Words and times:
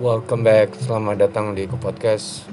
Welcome 0.00 0.48
back, 0.48 0.72
selamat 0.80 1.28
datang 1.28 1.52
di 1.52 1.68
Podcast. 1.68 2.48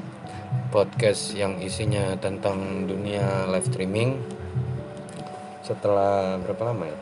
Podcast 0.67 1.31
yang 1.31 1.63
isinya 1.63 2.19
tentang 2.19 2.83
dunia 2.83 3.47
live 3.47 3.63
streaming. 3.71 4.19
Setelah 5.63 6.43
berapa 6.43 6.67
lama 6.67 6.91
ya? 6.91 6.99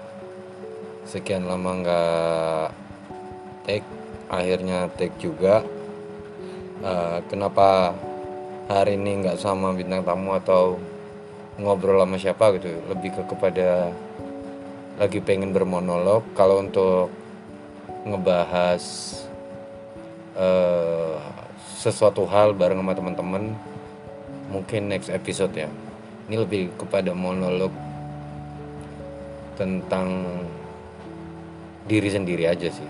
Sekian 1.10 1.50
lama 1.50 1.82
nggak 1.82 2.66
take, 3.66 3.90
akhirnya 4.30 4.86
take 4.94 5.18
juga. 5.18 5.66
Uh, 6.86 7.26
Kenapa 7.26 7.98
hari 8.70 9.02
ini 9.02 9.26
nggak 9.26 9.42
sama 9.42 9.74
bintang 9.74 10.06
tamu 10.06 10.38
atau 10.38 10.78
ngobrol 11.58 12.06
sama 12.06 12.22
siapa 12.22 12.54
gitu? 12.62 12.70
Lebih 12.94 13.18
ke 13.18 13.34
kepada 13.34 13.90
lagi 15.02 15.18
pengen 15.26 15.58
bermonolog. 15.58 16.22
Kalau 16.38 16.62
untuk 16.62 17.10
ngebahas 18.06 18.86
uh, 20.36 21.18
sesuatu 21.80 22.28
hal 22.28 22.54
bareng 22.56 22.80
sama 22.80 22.94
teman-teman 22.94 23.44
mungkin 24.52 24.92
next 24.92 25.10
episode 25.10 25.52
ya. 25.56 25.70
Ini 26.26 26.42
lebih 26.42 26.74
kepada 26.76 27.14
monolog 27.14 27.72
tentang 29.56 30.26
diri 31.86 32.10
sendiri 32.10 32.50
aja 32.50 32.70
sih. 32.70 32.90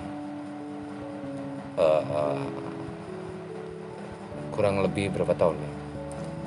Uh, 1.75 2.03
uh, 2.15 2.45
kurang 4.55 4.79
lebih 4.79 5.11
berapa 5.11 5.35
tahun 5.35 5.59
ya? 5.59 5.71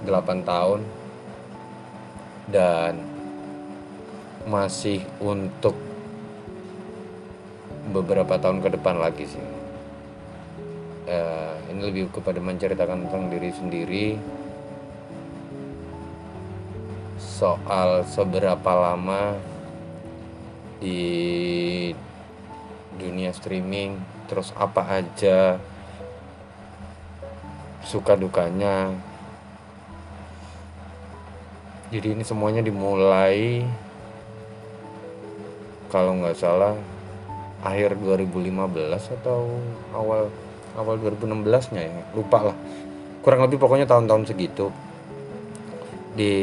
8 0.08 0.48
tahun. 0.48 0.80
Dan 2.48 3.04
masih 4.48 5.04
untuk 5.20 5.76
beberapa 7.92 8.40
tahun 8.40 8.64
ke 8.64 8.80
depan 8.80 8.96
lagi 8.96 9.28
sih 9.28 9.57
uh, 11.08 11.56
ini 11.72 11.80
lebih 11.80 12.12
kepada 12.12 12.38
menceritakan 12.38 13.08
tentang 13.08 13.32
diri 13.32 13.50
sendiri. 13.50 14.06
Soal 17.18 18.04
seberapa 18.04 18.72
lama 18.76 19.34
di 20.78 21.90
dunia 22.94 23.34
streaming 23.34 23.98
terus 24.28 24.52
apa 24.54 25.02
aja 25.02 25.56
suka 27.82 28.14
dukanya. 28.14 28.92
Jadi 31.88 32.20
ini 32.20 32.20
semuanya 32.20 32.60
dimulai 32.60 33.64
kalau 35.88 36.20
nggak 36.20 36.36
salah 36.36 36.76
akhir 37.64 37.96
2015 37.96 39.16
atau 39.18 39.48
awal 39.96 40.28
awal 40.76 41.00
2016 41.00 41.72
nya 41.72 41.82
ya 41.88 42.02
lupa 42.12 42.52
lah. 42.52 42.56
Kurang 43.24 43.44
lebih 43.46 43.56
pokoknya 43.60 43.86
tahun-tahun 43.88 44.28
segitu. 44.28 44.68
Di 46.12 46.34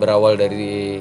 berawal 0.00 0.40
dari 0.40 0.98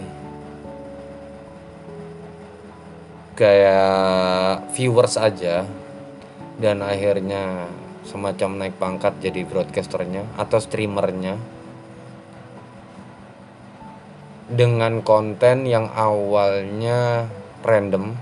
kayak 3.34 4.70
viewers 4.78 5.18
aja 5.18 5.66
dan 6.62 6.86
akhirnya 6.86 7.66
semacam 8.06 8.50
naik 8.62 8.76
pangkat 8.78 9.14
jadi 9.24 9.42
broadcasternya 9.48 10.38
atau 10.38 10.60
streamernya. 10.60 11.40
Dengan 14.54 15.02
konten 15.02 15.66
yang 15.66 15.90
awalnya 15.96 17.26
random 17.64 18.14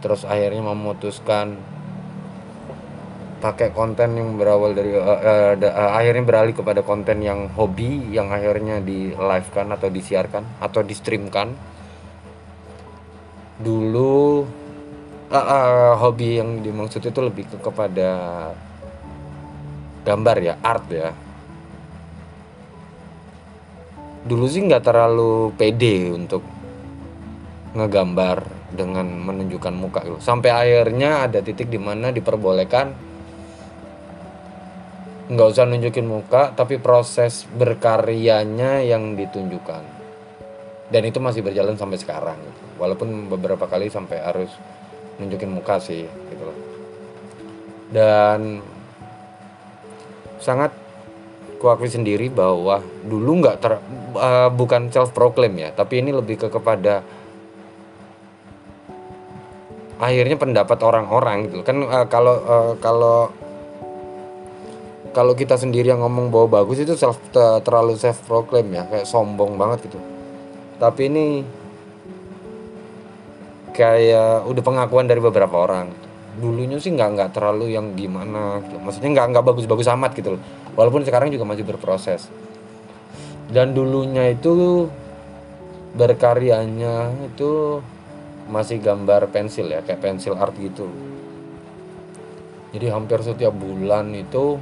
terus 0.00 0.24
akhirnya 0.24 0.64
memutuskan 0.64 1.60
pakai 3.40 3.72
konten 3.72 4.20
yang 4.20 4.36
berawal 4.36 4.76
dari 4.76 4.92
uh, 4.92 5.00
uh, 5.00 5.52
uh, 5.56 5.90
akhirnya 5.96 6.24
beralih 6.28 6.54
kepada 6.54 6.84
konten 6.84 7.24
yang 7.24 7.48
hobi 7.56 8.12
yang 8.12 8.28
akhirnya 8.28 8.84
di 8.84 9.16
live 9.16 9.48
kan 9.50 9.72
atau 9.72 9.88
disiarkan 9.88 10.60
atau 10.60 10.84
di 10.84 10.92
streamkan 10.92 11.56
dulu 13.60 14.44
uh, 15.32 15.36
uh, 15.36 15.92
hobi 15.96 16.36
yang 16.36 16.60
dimaksud 16.60 17.00
itu 17.00 17.20
lebih 17.24 17.48
ke 17.48 17.56
kepada 17.64 18.10
gambar 20.04 20.36
ya 20.44 20.54
art 20.60 20.86
ya 20.92 21.10
dulu 24.20 24.44
sih 24.44 24.60
nggak 24.60 24.84
terlalu 24.84 25.56
pede 25.56 26.12
untuk 26.12 26.44
ngegambar 27.72 28.44
dengan 28.70 29.06
menunjukkan 29.06 29.74
muka 29.74 30.00
gitu. 30.06 30.18
Sampai 30.22 30.50
akhirnya 30.52 31.26
ada 31.26 31.42
titik 31.42 31.70
di 31.70 31.78
mana 31.78 32.12
diperbolehkan 32.14 33.09
nggak 35.30 35.48
usah 35.54 35.64
nunjukin 35.70 36.10
muka 36.10 36.50
tapi 36.52 36.82
proses 36.82 37.46
berkaryanya 37.54 38.82
yang 38.82 39.14
ditunjukkan. 39.14 40.02
Dan 40.90 41.02
itu 41.06 41.22
masih 41.22 41.46
berjalan 41.46 41.78
sampai 41.78 42.02
sekarang 42.02 42.34
gitu. 42.42 42.62
walaupun 42.82 43.30
beberapa 43.30 43.70
kali 43.70 43.86
sampai 43.86 44.18
harus 44.18 44.50
nunjukin 45.22 45.54
muka 45.54 45.78
sih 45.78 46.02
gitu 46.02 46.42
loh. 46.42 46.58
Dan 47.94 48.58
sangat 50.42 50.74
kuakui 51.60 51.92
sendiri 51.92 52.32
bahwa 52.32 52.80
dulu 53.04 53.44
nggak 53.44 53.56
ter 53.60 53.76
uh, 54.16 54.48
bukan 54.48 54.88
self 54.88 55.12
proclaim 55.12 55.52
ya 55.60 55.70
tapi 55.76 56.00
ini 56.00 56.10
lebih 56.16 56.40
ke 56.40 56.48
kepada 56.48 57.04
akhirnya 60.00 60.40
pendapat 60.40 60.80
orang-orang 60.80 61.52
gitu 61.52 61.60
kan 61.60 61.84
uh, 61.84 62.08
kalau 62.08 62.34
uh, 62.40 62.72
kalau 62.80 63.28
kalau 65.10 65.34
kita 65.34 65.58
sendiri 65.58 65.90
yang 65.90 66.02
ngomong 66.02 66.30
bahwa 66.30 66.62
bagus 66.62 66.82
itu 66.82 66.94
self 66.94 67.18
terlalu 67.34 67.98
self 67.98 68.22
proclaim 68.26 68.70
ya 68.70 68.86
kayak 68.86 69.06
sombong 69.06 69.58
banget 69.58 69.90
gitu. 69.90 69.98
Tapi 70.78 71.10
ini 71.10 71.26
kayak 73.74 74.46
udah 74.46 74.62
pengakuan 74.62 75.10
dari 75.10 75.18
beberapa 75.18 75.66
orang. 75.66 75.90
Dulunya 76.38 76.78
sih 76.78 76.94
nggak 76.94 77.10
nggak 77.18 77.30
terlalu 77.34 77.74
yang 77.74 77.92
gimana 77.98 78.62
gitu. 78.62 78.78
maksudnya 78.78 79.10
nggak 79.18 79.26
nggak 79.34 79.44
bagus-bagus 79.50 79.90
amat 79.90 80.14
gitu 80.14 80.38
loh. 80.38 80.42
Walaupun 80.78 81.02
sekarang 81.02 81.34
juga 81.34 81.42
masih 81.42 81.66
berproses. 81.66 82.30
Dan 83.50 83.74
dulunya 83.74 84.30
itu 84.30 84.86
berkaryanya 85.98 87.10
itu 87.26 87.82
masih 88.46 88.78
gambar 88.78 89.26
pensil 89.34 89.66
ya 89.66 89.82
kayak 89.82 89.98
pensil 89.98 90.38
art 90.38 90.54
gitu. 90.54 90.86
Jadi 92.70 92.86
hampir 92.86 93.18
setiap 93.26 93.50
bulan 93.50 94.14
itu 94.14 94.54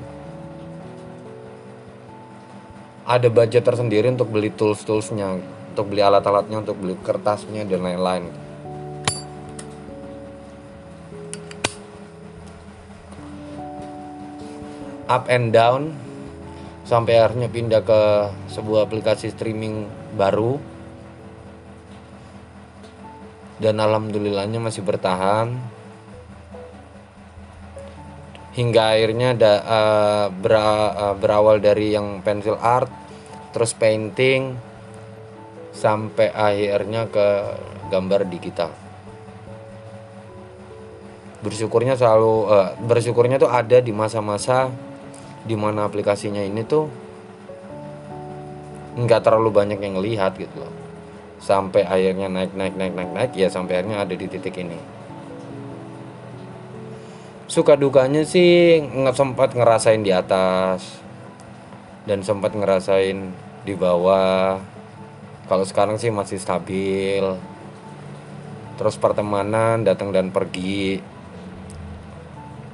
ada 3.08 3.32
budget 3.32 3.64
tersendiri 3.64 4.12
untuk 4.12 4.28
beli 4.28 4.52
tools-toolsnya 4.52 5.40
untuk 5.72 5.94
beli 5.94 6.04
alat-alatnya 6.04 6.60
untuk 6.60 6.76
beli 6.76 6.92
kertasnya 7.00 7.64
dan 7.64 7.80
lain-lain. 7.80 8.28
Up 15.08 15.24
and 15.32 15.56
down 15.56 15.96
sampai 16.84 17.16
akhirnya 17.16 17.48
pindah 17.48 17.80
ke 17.80 18.00
sebuah 18.52 18.84
aplikasi 18.84 19.32
streaming 19.32 19.88
baru. 20.18 20.60
Dan 23.56 23.80
alhamdulillahnya 23.80 24.60
masih 24.60 24.84
bertahan. 24.84 25.56
Hingga 28.52 28.82
akhirnya 28.98 29.30
da, 29.38 29.52
uh, 29.62 30.26
ber, 30.34 30.52
uh, 30.58 31.14
berawal 31.14 31.62
dari 31.62 31.94
yang 31.94 32.18
pensil 32.26 32.58
art 32.58 32.97
terus 33.58 33.74
painting 33.74 34.54
sampai 35.74 36.30
akhirnya 36.30 37.10
ke 37.10 37.26
gambar 37.90 38.30
digital 38.30 38.70
bersyukurnya 41.42 41.94
selalu 41.98 42.34
uh, 42.50 42.70
bersyukurnya 42.82 43.38
tuh 43.38 43.50
ada 43.50 43.78
di 43.78 43.90
masa-masa 43.90 44.70
di 45.46 45.54
mana 45.54 45.86
aplikasinya 45.86 46.42
ini 46.42 46.66
tuh 46.66 46.90
nggak 48.98 49.22
terlalu 49.22 49.54
banyak 49.54 49.78
yang 49.78 50.02
lihat 50.02 50.34
gitu 50.34 50.58
loh. 50.58 50.74
Sampai 51.38 51.86
akhirnya 51.86 52.26
naik 52.26 52.50
naik 52.58 52.74
naik 52.74 52.92
naik 52.98 53.10
naik 53.14 53.32
ya 53.38 53.46
sampai 53.46 53.78
akhirnya 53.78 54.02
ada 54.02 54.14
di 54.18 54.26
titik 54.26 54.58
ini. 54.58 54.74
Suka 57.46 57.78
dukanya 57.78 58.26
sih 58.26 58.82
nggak 58.82 59.14
sempat 59.14 59.54
ngerasain 59.54 60.02
di 60.02 60.10
atas 60.10 60.98
dan 62.04 62.26
sempat 62.26 62.58
ngerasain 62.58 63.30
di 63.68 63.76
bawah. 63.76 64.56
Kalau 65.44 65.64
sekarang 65.68 66.00
sih 66.00 66.08
masih 66.08 66.40
stabil. 66.40 67.20
Terus 68.80 68.96
pertemanan 68.96 69.84
datang 69.84 70.08
dan 70.08 70.32
pergi. 70.32 71.04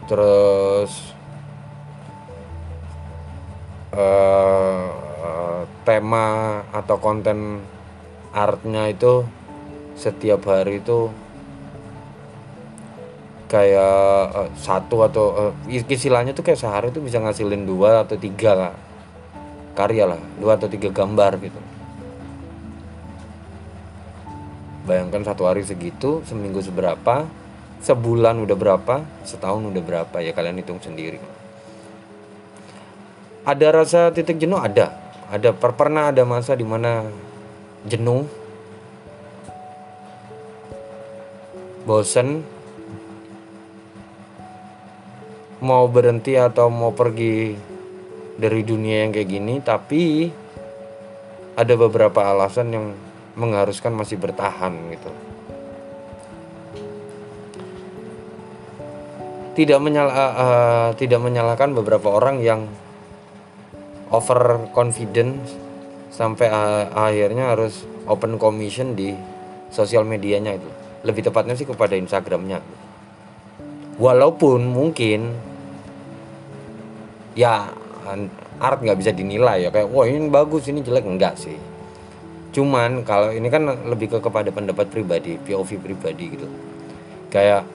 Terus 0.07 0.93
uh, 3.91 5.67
tema 5.83 6.63
atau 6.71 6.97
konten 7.03 7.59
artnya 8.31 8.91
itu 8.91 9.27
setiap 9.99 10.47
hari 10.47 10.83
itu 10.83 11.11
kayak 13.47 14.23
uh, 14.35 14.51
satu 14.59 15.07
atau 15.07 15.27
uh, 15.51 15.53
istilahnya 15.71 16.35
tuh 16.35 16.43
kayak 16.43 16.59
sehari 16.59 16.91
tuh 16.91 17.01
bisa 17.07 17.23
ngasilin 17.23 17.63
dua 17.63 18.03
atau 18.03 18.19
tiga 18.19 18.53
lah 18.59 18.75
karya 19.75 20.07
lah 20.07 20.21
dua 20.39 20.55
atau 20.55 20.71
tiga 20.71 20.89
gambar 20.89 21.37
gitu. 21.43 21.61
Bayangkan 24.87 25.27
satu 25.27 25.51
hari 25.51 25.67
segitu 25.67 26.23
seminggu 26.25 26.63
seberapa 26.63 27.27
sebulan 27.85 28.41
udah 28.49 28.57
berapa 28.57 29.05
setahun 29.27 29.61
udah 29.61 29.83
berapa 29.83 30.17
ya 30.23 30.33
kalian 30.33 30.63
hitung 30.63 30.81
sendiri. 30.81 31.19
Ada 33.45 33.77
rasa 33.77 34.01
titik 34.09 34.41
jenuh? 34.41 34.57
Ada. 34.57 34.89
Ada. 35.29 35.53
Per 35.53 35.77
pernah 35.77 36.09
ada 36.09 36.25
masa 36.25 36.57
di 36.57 36.65
mana 36.65 37.05
jenuh? 37.85 38.25
Bosen? 41.85 42.41
Mau 45.61 45.85
berhenti 45.89 46.37
atau 46.37 46.73
mau 46.73 46.93
pergi 46.93 47.57
dari 48.35 48.67
dunia 48.67 49.07
yang 49.07 49.11
kayak 49.15 49.31
gini 49.31 49.55
tapi 49.63 50.31
ada 51.55 51.75
beberapa 51.79 52.19
alasan 52.19 52.75
yang 52.75 52.87
mengharuskan 53.39 53.95
masih 53.95 54.19
bertahan 54.19 54.75
gitu. 54.91 55.11
Tidak 59.55 59.79
menyala 59.79 60.11
uh, 60.11 60.89
tidak 60.99 61.23
menyalahkan 61.23 61.71
beberapa 61.79 62.11
orang 62.11 62.43
yang 62.43 62.67
over 64.11 64.67
confident 64.75 65.39
sampai 66.11 66.51
uh, 66.51 66.91
akhirnya 66.91 67.55
harus 67.55 67.87
open 68.11 68.35
commission 68.35 68.99
di 68.99 69.15
sosial 69.71 70.03
medianya 70.03 70.59
itu. 70.59 70.71
Lebih 71.07 71.31
tepatnya 71.31 71.55
sih 71.55 71.71
kepada 71.71 71.95
Instagramnya. 71.95 72.59
Walaupun 73.95 74.75
mungkin 74.75 75.31
ya 77.39 77.71
art 78.61 78.79
nggak 78.85 78.99
bisa 79.01 79.11
dinilai 79.11 79.67
ya. 79.67 79.71
Kayak 79.73 79.89
wah 79.91 80.05
ini 80.07 80.29
bagus 80.29 80.69
ini 80.69 80.81
jelek. 80.85 81.05
Enggak 81.05 81.41
sih. 81.41 81.57
Cuman 82.55 83.03
kalau 83.03 83.35
ini 83.35 83.51
kan 83.51 83.67
lebih 83.67 84.15
ke 84.15 84.19
kepada 84.23 84.55
pendapat 84.55 84.87
pribadi 84.87 85.35
POV 85.43 85.71
pribadi 85.83 86.25
gitu. 86.39 86.47
Kayak 87.33 87.67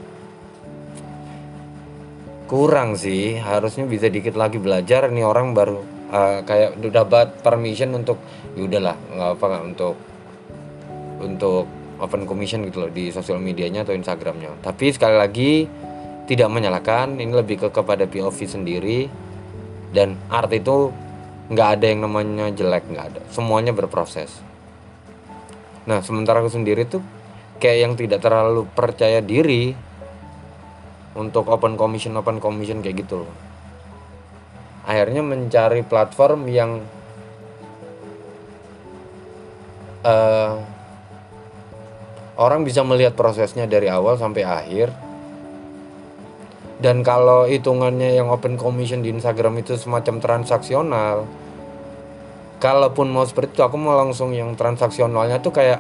kurang 2.48 2.96
sih. 2.96 3.36
Harusnya 3.38 3.84
bisa 3.86 4.08
dikit 4.08 4.40
lagi 4.40 4.56
belajar. 4.56 5.12
Nih 5.12 5.28
orang 5.28 5.52
baru 5.52 5.84
uh, 6.10 6.40
kayak 6.48 6.80
udah 6.80 6.92
dapat 7.06 7.28
permission 7.44 7.92
untuk 7.94 8.18
ya 8.56 8.66
udahlah 8.66 8.96
nggak 8.96 9.30
apa 9.36 9.48
untuk 9.62 9.96
untuk 11.20 11.66
open 12.00 12.24
commission 12.24 12.64
gitu 12.64 12.88
loh 12.88 12.92
di 12.92 13.12
sosial 13.12 13.44
medianya 13.44 13.84
atau 13.84 13.92
Instagramnya. 13.92 14.64
Tapi 14.64 14.86
sekali 14.96 15.16
lagi 15.20 15.52
tidak 16.26 16.48
menyalahkan. 16.48 17.20
Ini 17.20 17.34
lebih 17.36 17.68
ke 17.68 17.70
kepada 17.70 18.08
POV 18.08 18.38
sendiri 18.48 19.29
dan 19.94 20.18
art 20.30 20.52
itu 20.54 20.94
nggak 21.50 21.70
ada 21.80 21.86
yang 21.90 22.06
namanya 22.06 22.54
jelek 22.54 22.86
nggak 22.90 23.06
ada. 23.16 23.22
Semuanya 23.34 23.74
berproses. 23.74 24.30
Nah 25.90 26.06
sementara 26.06 26.46
aku 26.46 26.54
sendiri 26.54 26.86
tuh 26.86 27.02
kayak 27.58 27.78
yang 27.82 27.94
tidak 27.98 28.22
terlalu 28.22 28.70
percaya 28.72 29.20
diri 29.20 29.74
untuk 31.18 31.50
open 31.50 31.74
commission 31.74 32.14
open 32.16 32.38
commission 32.38 32.86
kayak 32.86 33.04
gitu 33.04 33.26
loh. 33.26 33.34
Akhirnya 34.86 35.26
mencari 35.26 35.82
platform 35.86 36.50
yang 36.50 36.82
uh, 40.06 40.54
orang 42.40 42.62
bisa 42.64 42.86
melihat 42.86 43.18
prosesnya 43.18 43.66
dari 43.66 43.92
awal 43.92 44.16
sampai 44.16 44.46
akhir 44.46 45.09
dan 46.80 47.04
kalau 47.04 47.44
hitungannya 47.44 48.16
yang 48.16 48.32
open 48.32 48.56
commission 48.56 49.04
di 49.04 49.12
Instagram 49.12 49.60
itu 49.60 49.76
semacam 49.76 50.24
transaksional 50.24 51.28
kalaupun 52.60 53.08
mau 53.08 53.24
seperti 53.24 53.56
itu 53.56 53.64
aku 53.64 53.80
mau 53.80 53.96
langsung 53.96 54.36
yang 54.36 54.54
transaksionalnya 54.54 55.40
tuh 55.40 55.56
kayak 55.56 55.80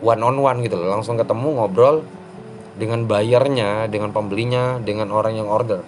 one 0.00 0.22
on 0.22 0.38
one 0.38 0.62
gitu 0.62 0.78
loh. 0.78 0.88
Langsung 0.94 1.18
ketemu 1.18 1.58
ngobrol 1.58 2.06
dengan 2.78 3.04
bayarnya 3.10 3.90
dengan 3.90 4.14
pembelinya 4.14 4.78
dengan 4.78 5.10
orang 5.10 5.34
yang 5.34 5.50
order. 5.50 5.82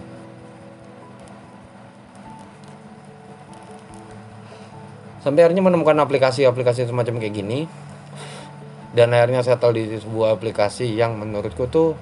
Sampai 5.20 5.44
akhirnya 5.44 5.62
menemukan 5.62 5.94
aplikasi-aplikasi 6.00 6.88
semacam 6.88 7.20
kayak 7.22 7.34
gini. 7.34 7.60
Dan 8.90 9.14
akhirnya 9.14 9.46
tahu 9.46 9.78
di 9.78 10.02
sebuah 10.02 10.34
aplikasi 10.34 10.90
yang 10.98 11.14
menurutku 11.14 11.70
tuh 11.70 11.94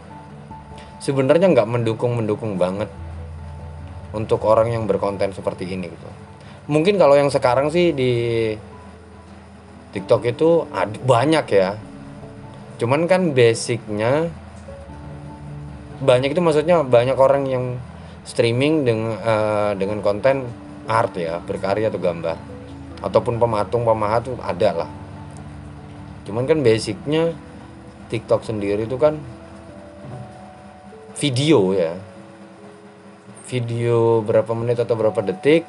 sebenarnya 0.98 1.50
nggak 1.50 1.68
mendukung 1.68 2.18
mendukung 2.18 2.58
banget 2.58 2.90
untuk 4.12 4.42
orang 4.48 4.72
yang 4.72 4.84
berkonten 4.88 5.34
seperti 5.36 5.68
ini 5.68 5.90
gitu. 5.92 6.08
Mungkin 6.68 7.00
kalau 7.00 7.16
yang 7.16 7.32
sekarang 7.32 7.72
sih 7.72 7.96
di 7.96 8.12
TikTok 9.92 10.22
itu 10.28 10.68
ada, 10.68 10.92
banyak 11.00 11.46
ya. 11.48 11.80
Cuman 12.76 13.08
kan 13.08 13.32
basicnya 13.32 14.28
banyak 15.98 16.30
itu 16.36 16.40
maksudnya 16.44 16.84
banyak 16.84 17.16
orang 17.18 17.48
yang 17.48 17.64
streaming 18.22 18.84
dengan 18.84 19.16
uh, 19.18 19.72
dengan 19.74 20.04
konten 20.04 20.46
art 20.84 21.16
ya 21.16 21.40
berkarya 21.40 21.88
atau 21.88 22.00
gambar. 22.00 22.36
Ataupun 23.00 23.40
pematung 23.40 23.88
pemahat 23.88 24.28
tuh 24.28 24.36
ada 24.42 24.84
lah. 24.84 24.90
Cuman 26.28 26.44
kan 26.44 26.60
basicnya 26.60 27.32
TikTok 28.12 28.44
sendiri 28.44 28.84
itu 28.84 29.00
kan 29.00 29.16
video 31.18 31.74
ya. 31.74 31.98
Video 33.50 34.22
berapa 34.22 34.52
menit 34.54 34.78
atau 34.78 34.94
berapa 34.94 35.18
detik 35.24 35.66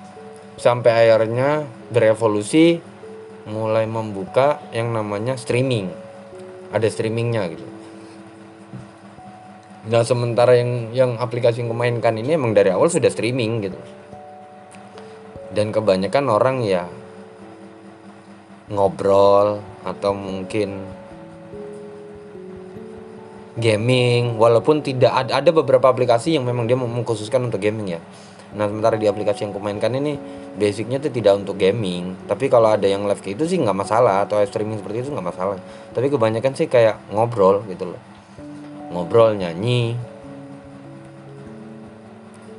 sampai 0.59 1.09
akhirnya 1.09 1.65
berevolusi 1.89 2.77
mulai 3.49 3.89
membuka 3.89 4.61
yang 4.69 4.93
namanya 4.93 5.33
streaming. 5.39 5.89
Ada 6.69 6.85
streamingnya 6.93 7.49
gitu. 7.49 7.65
Nah 9.89 10.05
sementara 10.05 10.53
yang 10.53 10.93
yang 10.93 11.11
aplikasi 11.17 11.65
yang 11.65 11.73
kemainkan 11.73 12.13
ini 12.13 12.37
emang 12.37 12.53
dari 12.53 12.69
awal 12.69 12.91
sudah 12.91 13.09
streaming 13.09 13.65
gitu. 13.65 13.79
Dan 15.49 15.73
kebanyakan 15.73 16.29
orang 16.29 16.61
ya 16.61 16.85
ngobrol 18.69 19.65
atau 19.81 20.13
mungkin 20.13 20.98
gaming 23.59 24.39
walaupun 24.39 24.81
tidak 24.81 25.11
ada 25.11 25.43
ada 25.43 25.51
beberapa 25.51 25.91
aplikasi 25.91 26.39
yang 26.39 26.47
memang 26.47 26.65
dia 26.65 26.79
mengkhususkan 26.79 27.45
untuk 27.45 27.59
gaming 27.59 27.99
ya. 27.99 28.01
Nah 28.49 28.65
sementara 28.65 28.97
di 28.97 29.05
aplikasi 29.05 29.45
yang 29.45 29.53
kumainkan 29.53 29.93
ini 29.93 30.17
basicnya 30.57 30.97
itu 30.97 31.13
tidak 31.13 31.45
untuk 31.45 31.59
gaming. 31.59 32.17
Tapi 32.25 32.49
kalau 32.49 32.73
ada 32.73 32.89
yang 32.89 33.05
live 33.05 33.21
kayak 33.21 33.37
itu 33.37 33.45
sih 33.45 33.57
nggak 33.61 33.77
masalah 33.77 34.25
atau 34.25 34.41
streaming 34.41 34.81
seperti 34.81 35.05
itu 35.05 35.09
nggak 35.13 35.27
masalah. 35.29 35.61
Tapi 35.93 36.07
kebanyakan 36.09 36.51
sih 36.57 36.65
kayak 36.65 36.97
ngobrol 37.13 37.61
gitu 37.69 37.93
loh. 37.93 38.01
Ngobrol 38.89 39.37
nyanyi 39.37 39.93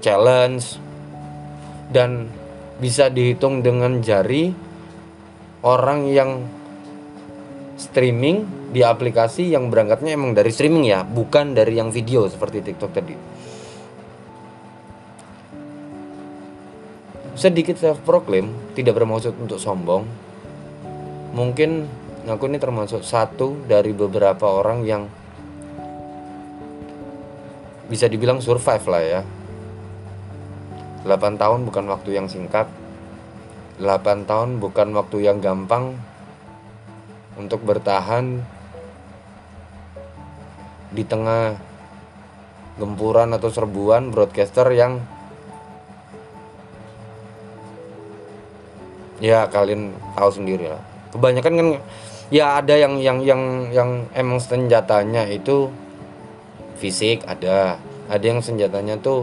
challenge 0.00 0.78
dan 1.92 2.30
bisa 2.80 3.12
dihitung 3.12 3.60
dengan 3.60 4.00
jari 4.00 4.54
orang 5.60 6.08
yang 6.08 6.59
streaming 7.80 8.44
di 8.76 8.84
aplikasi 8.84 9.48
yang 9.48 9.72
berangkatnya 9.72 10.12
emang 10.12 10.36
dari 10.36 10.52
streaming 10.52 10.84
ya, 10.92 11.00
bukan 11.00 11.56
dari 11.56 11.80
yang 11.80 11.88
video 11.88 12.28
seperti 12.28 12.60
TikTok 12.60 12.92
tadi. 12.92 13.16
Sedikit 17.40 17.80
self 17.80 18.04
proclaim, 18.04 18.52
tidak 18.76 19.00
bermaksud 19.00 19.32
untuk 19.40 19.56
sombong. 19.56 20.04
Mungkin 21.32 21.88
aku 22.28 22.52
ini 22.52 22.60
termasuk 22.60 23.00
satu 23.00 23.64
dari 23.64 23.96
beberapa 23.96 24.44
orang 24.44 24.84
yang 24.84 25.08
bisa 27.88 28.12
dibilang 28.12 28.44
survive 28.44 28.84
lah 28.92 29.02
ya. 29.02 29.20
8 31.08 31.40
tahun 31.40 31.64
bukan 31.64 31.88
waktu 31.88 32.20
yang 32.20 32.28
singkat. 32.28 32.68
8 33.80 34.28
tahun 34.28 34.60
bukan 34.60 34.92
waktu 34.92 35.24
yang 35.24 35.40
gampang 35.40 35.96
untuk 37.38 37.62
bertahan 37.62 38.42
di 40.90 41.06
tengah 41.06 41.54
gempuran 42.80 43.30
atau 43.36 43.52
serbuan 43.52 44.10
broadcaster 44.10 44.66
yang 44.72 44.98
ya 49.20 49.46
kalian 49.52 49.92
tahu 50.16 50.30
sendiri 50.32 50.72
lah. 50.72 50.82
Kebanyakan 51.12 51.52
kan 51.54 51.68
ya 52.32 52.58
ada 52.58 52.74
yang 52.74 52.98
yang 52.98 53.18
yang 53.20 53.42
yang 53.70 53.90
emang 54.16 54.40
senjatanya 54.40 55.28
itu 55.28 55.68
fisik 56.80 57.22
ada. 57.28 57.76
Ada 58.10 58.24
yang 58.26 58.42
senjatanya 58.42 58.98
tuh 58.98 59.22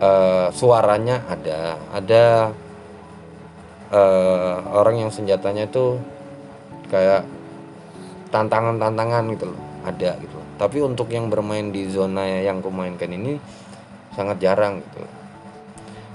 uh, 0.00 0.48
suaranya 0.54 1.20
ada. 1.28 1.76
Ada 1.92 2.24
uh, 3.92 4.56
orang 4.72 5.04
yang 5.04 5.10
senjatanya 5.12 5.68
tuh 5.68 6.00
kayak 6.92 7.24
tantangan-tantangan 8.28 9.24
gitu 9.32 9.48
loh 9.48 9.60
ada 9.82 10.14
gitu. 10.20 10.36
Loh. 10.36 10.46
tapi 10.60 10.78
untuk 10.78 11.10
yang 11.10 11.26
bermain 11.32 11.72
di 11.72 11.90
zona 11.90 12.22
yang 12.28 12.62
kumainkan 12.62 13.10
ini 13.10 13.40
sangat 14.14 14.38
jarang 14.38 14.78
gitu. 14.84 15.02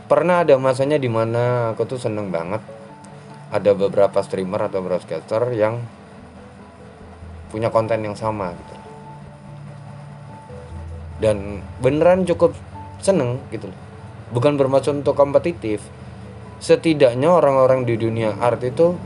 Pernah 0.07 0.47
ada 0.47 0.55
masanya 0.55 0.95
di 0.95 1.11
mana 1.11 1.75
aku 1.75 1.83
tuh 1.83 1.99
seneng 1.99 2.31
banget 2.31 2.63
ada 3.51 3.71
beberapa 3.75 4.23
streamer 4.23 4.71
atau 4.71 4.79
broadcaster 4.79 5.51
yang 5.51 5.83
punya 7.51 7.67
konten 7.67 8.05
yang 8.05 8.15
sama 8.15 8.55
gitu. 8.55 8.75
Dan 11.17 11.59
beneran 11.81 12.23
cukup 12.23 12.55
seneng 13.03 13.41
gitu 13.51 13.67
bukan 14.31 14.59
bermaksud 14.59 15.03
untuk 15.03 15.15
kompetitif 15.15 15.79
setidaknya 16.59 17.31
orang-orang 17.31 17.85
di 17.87 17.95
dunia 17.95 18.35
art 18.41 18.59
itu 18.65 18.97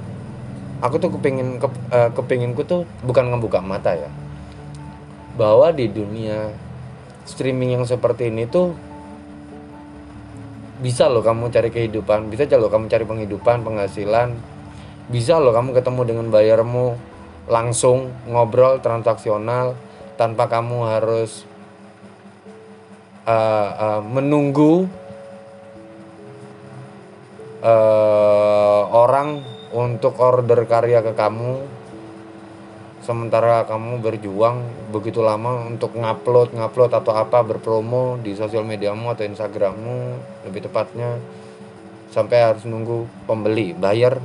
aku 0.82 0.98
tuh 0.98 1.10
kepingin 1.14 1.62
ke, 1.62 1.68
uh, 1.94 2.10
kepinginku 2.12 2.66
tuh 2.66 2.84
bukan 3.06 3.32
ngebuka 3.32 3.62
mata 3.62 3.94
ya. 3.94 4.10
Bahwa 5.38 5.70
di 5.72 5.88
dunia 5.88 6.52
streaming 7.24 7.80
yang 7.80 7.86
seperti 7.86 8.34
ini 8.34 8.50
tuh 8.50 8.74
bisa 10.82 11.06
loh 11.06 11.22
kamu 11.22 11.54
cari 11.54 11.70
kehidupan 11.70 12.34
bisa 12.34 12.50
aja 12.50 12.58
loh 12.58 12.74
kamu 12.74 12.90
cari 12.90 13.06
penghidupan 13.06 13.62
penghasilan. 13.62 14.34
Bisa 15.08 15.38
loh 15.38 15.54
kamu 15.54 15.78
ketemu 15.78 16.02
dengan 16.04 16.28
bayarmu 16.34 16.98
langsung 17.46 18.10
ngobrol 18.26 18.82
transaksional 18.82 19.78
tanpa 20.18 20.50
kamu 20.50 20.86
harus 20.90 21.46
uh, 23.26 23.70
uh, 23.78 24.02
menunggu 24.02 24.90
uh, 27.62 28.82
orang 28.90 29.51
untuk 29.72 30.20
order 30.20 30.68
karya 30.68 31.00
ke 31.00 31.16
kamu 31.16 31.82
sementara 33.02 33.66
kamu 33.66 33.98
berjuang 33.98 34.62
begitu 34.94 35.26
lama 35.26 35.66
untuk 35.66 35.98
ngupload 35.98 36.54
ngupload 36.54 36.92
atau 36.94 37.18
apa 37.18 37.42
berpromo 37.42 38.22
di 38.22 38.38
sosial 38.38 38.62
mediamu 38.62 39.10
atau 39.10 39.26
instagrammu 39.26 39.98
lebih 40.46 40.70
tepatnya 40.70 41.18
sampai 42.14 42.38
harus 42.44 42.68
nunggu 42.68 43.08
pembeli 43.26 43.74
bayar. 43.74 44.20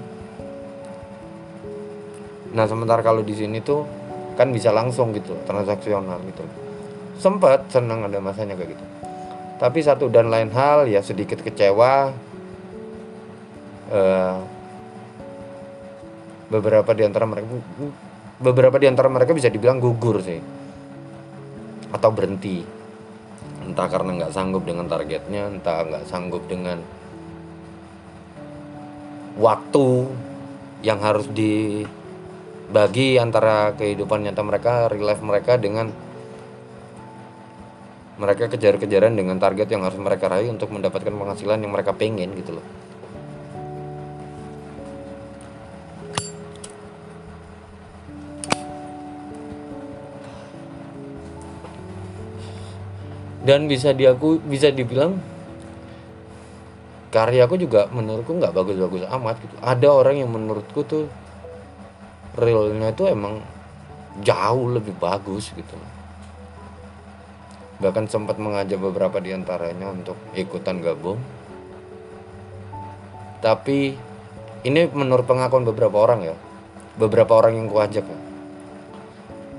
Nah 2.53 2.67
sementara 2.69 3.01
kalau 3.01 3.23
di 3.25 3.33
sini 3.33 3.63
tuh 3.63 3.87
kan 4.37 4.53
bisa 4.53 4.75
langsung 4.75 5.17
gitu 5.17 5.33
transaksional 5.49 6.21
gitu. 6.29 6.45
Sempat 7.17 7.73
senang 7.73 8.05
ada 8.05 8.21
masanya 8.21 8.59
kayak 8.59 8.77
gitu. 8.77 8.85
Tapi 9.57 9.79
satu 9.81 10.13
dan 10.13 10.29
lain 10.29 10.53
hal 10.53 10.85
ya 10.85 11.01
sedikit 11.01 11.41
kecewa. 11.41 12.13
Uh, 13.87 14.56
beberapa 16.47 16.91
di 16.95 17.03
antara 17.03 17.27
mereka 17.27 17.49
beberapa 18.37 18.77
di 18.77 18.87
antara 18.87 19.09
mereka 19.09 19.33
bisa 19.33 19.49
dibilang 19.51 19.81
gugur 19.81 20.23
sih. 20.23 20.41
Atau 21.91 22.11
berhenti. 22.13 22.63
Entah 23.67 23.89
karena 23.91 24.11
nggak 24.23 24.35
sanggup 24.35 24.63
dengan 24.63 24.87
targetnya 24.87 25.51
entah 25.51 25.83
nggak 25.83 26.05
sanggup 26.07 26.47
dengan 26.47 26.79
waktu 29.37 29.89
yang 30.81 31.03
harus 31.03 31.29
dibagi 31.29 33.21
antara 33.21 33.75
kehidupan 33.77 34.25
nyata 34.25 34.43
mereka 34.47 34.89
real 34.89 35.13
life 35.13 35.21
mereka 35.21 35.61
dengan 35.61 35.93
mereka 38.17 38.49
kejar-kejaran 38.49 39.13
dengan 39.13 39.37
target 39.37 39.69
yang 39.69 39.85
harus 39.85 40.01
mereka 40.01 40.33
raih 40.33 40.49
untuk 40.49 40.73
mendapatkan 40.73 41.13
penghasilan 41.13 41.61
yang 41.61 41.73
mereka 41.73 41.93
pengen 41.93 42.33
gitu 42.33 42.57
loh 42.57 42.65
dan 53.47 53.71
bisa 53.71 53.95
diaku 53.95 54.43
bisa 54.43 54.75
dibilang 54.75 55.23
karyaku 57.15 57.55
juga 57.63 57.87
menurutku 57.95 58.35
nggak 58.35 58.51
bagus-bagus 58.51 59.07
amat 59.07 59.39
gitu. 59.39 59.55
Ada 59.63 59.89
orang 59.89 60.19
yang 60.19 60.31
menurutku 60.35 60.83
tuh 60.83 61.07
realnya 62.35 62.91
itu 62.91 63.07
emang 63.07 63.39
jauh 64.21 64.67
lebih 64.75 64.99
bagus 64.99 65.55
gitu. 65.55 65.79
Bahkan 67.79 68.11
sempat 68.11 68.37
mengajak 68.43 68.83
beberapa 68.83 69.23
di 69.23 69.31
antaranya 69.31 69.95
untuk 69.95 70.19
ikutan 70.35 70.83
gabung. 70.83 71.23
Tapi 73.41 73.95
ini 74.67 74.81
menurut 74.91 75.25
pengakuan 75.25 75.63
beberapa 75.63 76.03
orang 76.03 76.21
ya. 76.27 76.37
Beberapa 76.99 77.37
orang 77.37 77.61
yang 77.63 77.69
kuajak 77.71 78.05
ya. 78.05 78.21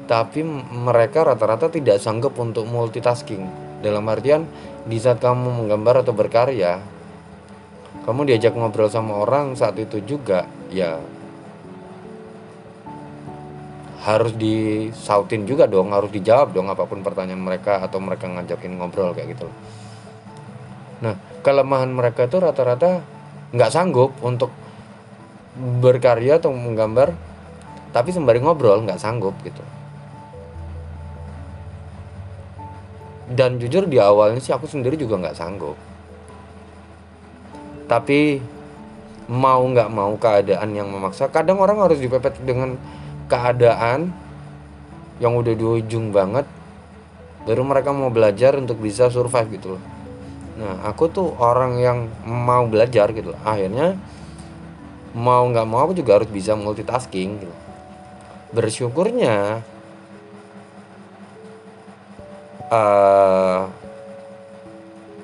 Tapi 0.10 0.44
mereka 0.74 1.24
rata-rata 1.24 1.70
tidak 1.70 2.02
sanggup 2.02 2.38
untuk 2.42 2.66
multitasking 2.66 3.67
dalam 3.82 4.06
artian 4.10 4.48
di 4.88 4.98
saat 4.98 5.20
kamu 5.20 5.64
menggambar 5.64 6.02
atau 6.06 6.14
berkarya 6.16 6.80
kamu 8.08 8.24
diajak 8.32 8.56
ngobrol 8.56 8.88
sama 8.88 9.20
orang 9.20 9.54
saat 9.60 9.76
itu 9.76 10.00
juga 10.00 10.48
ya 10.72 10.96
harus 14.08 14.32
disautin 14.40 15.44
juga 15.44 15.68
dong 15.68 15.92
harus 15.92 16.08
dijawab 16.08 16.56
dong 16.56 16.72
apa 16.72 16.88
pun 16.88 17.04
pertanyaan 17.04 17.44
mereka 17.44 17.84
atau 17.84 18.00
mereka 18.00 18.32
ngajakin 18.32 18.80
ngobrol 18.80 19.12
kayak 19.12 19.36
gitu 19.36 19.52
nah 21.04 21.20
kelemahan 21.44 21.92
mereka 21.92 22.26
itu 22.26 22.40
rata-rata 22.40 23.04
nggak 23.52 23.72
sanggup 23.72 24.16
untuk 24.24 24.56
berkarya 25.84 26.40
atau 26.40 26.56
menggambar 26.56 27.12
tapi 27.92 28.16
sembari 28.16 28.40
ngobrol 28.40 28.88
nggak 28.88 29.02
sanggup 29.04 29.36
gitu 29.44 29.60
dan 33.28 33.60
jujur 33.60 33.84
di 33.84 34.00
awalnya 34.00 34.40
sih 34.40 34.56
aku 34.56 34.68
sendiri 34.68 34.96
juga 34.96 35.20
nggak 35.20 35.36
sanggup. 35.36 35.76
Tapi 37.88 38.40
mau 39.28 39.60
nggak 39.68 39.90
mau 39.92 40.16
keadaan 40.16 40.72
yang 40.72 40.88
memaksa 40.88 41.28
kadang 41.28 41.60
orang 41.60 41.84
harus 41.84 42.00
dipepet 42.00 42.40
dengan 42.48 42.80
keadaan 43.28 44.16
yang 45.20 45.36
udah 45.36 45.52
di 45.52 45.66
ujung 45.66 46.16
banget 46.16 46.48
baru 47.44 47.64
mereka 47.64 47.92
mau 47.92 48.12
belajar 48.12 48.56
untuk 48.60 48.80
bisa 48.80 49.12
survive 49.12 49.60
gitu 49.60 49.68
loh. 49.76 49.84
Nah 50.60 50.84
aku 50.88 51.08
tuh 51.12 51.32
orang 51.40 51.80
yang 51.80 52.08
mau 52.24 52.64
belajar 52.68 53.12
gitu 53.12 53.36
loh. 53.36 53.40
Akhirnya 53.44 53.96
mau 55.16 55.48
nggak 55.48 55.68
mau 55.68 55.88
aku 55.88 55.96
juga 55.96 56.20
harus 56.20 56.28
bisa 56.32 56.56
multitasking 56.56 57.30
gitu. 57.44 57.56
Bersyukurnya 58.52 59.64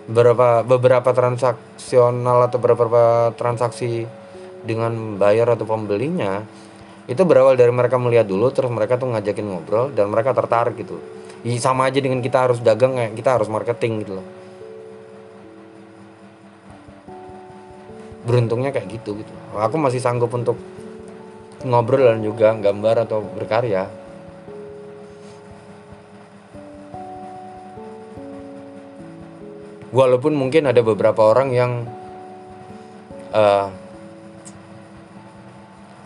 beberapa 0.08 0.64
beberapa 0.64 1.10
transaksional 1.12 2.48
atau 2.48 2.58
beberapa 2.60 3.36
transaksi 3.36 4.08
dengan 4.64 5.20
bayar 5.20 5.60
atau 5.60 5.68
pembelinya 5.68 6.44
itu 7.04 7.20
berawal 7.28 7.60
dari 7.60 7.72
mereka 7.76 8.00
melihat 8.00 8.24
dulu 8.24 8.48
terus 8.56 8.72
mereka 8.72 8.96
tuh 8.96 9.12
ngajakin 9.12 9.44
ngobrol 9.44 9.92
dan 9.92 10.08
mereka 10.08 10.32
tertarik 10.32 10.80
gitu. 10.80 11.04
I, 11.44 11.60
sama 11.60 11.92
aja 11.92 12.00
dengan 12.00 12.24
kita 12.24 12.48
harus 12.48 12.64
dagang 12.64 12.96
kayak 12.96 13.20
kita 13.20 13.30
harus 13.36 13.52
marketing 13.52 14.08
gitu 14.08 14.24
loh. 14.24 14.28
Beruntungnya 18.24 18.72
kayak 18.72 18.88
gitu 18.88 19.20
gitu. 19.20 19.34
Aku 19.52 19.76
masih 19.76 20.00
sanggup 20.00 20.32
untuk 20.32 20.56
ngobrol 21.68 22.08
dan 22.08 22.24
juga 22.24 22.56
gambar 22.56 23.04
atau 23.04 23.20
berkarya 23.20 23.92
walaupun 29.94 30.34
mungkin 30.34 30.66
ada 30.66 30.82
beberapa 30.82 31.22
orang 31.22 31.54
yang 31.54 31.72
uh, 33.30 33.70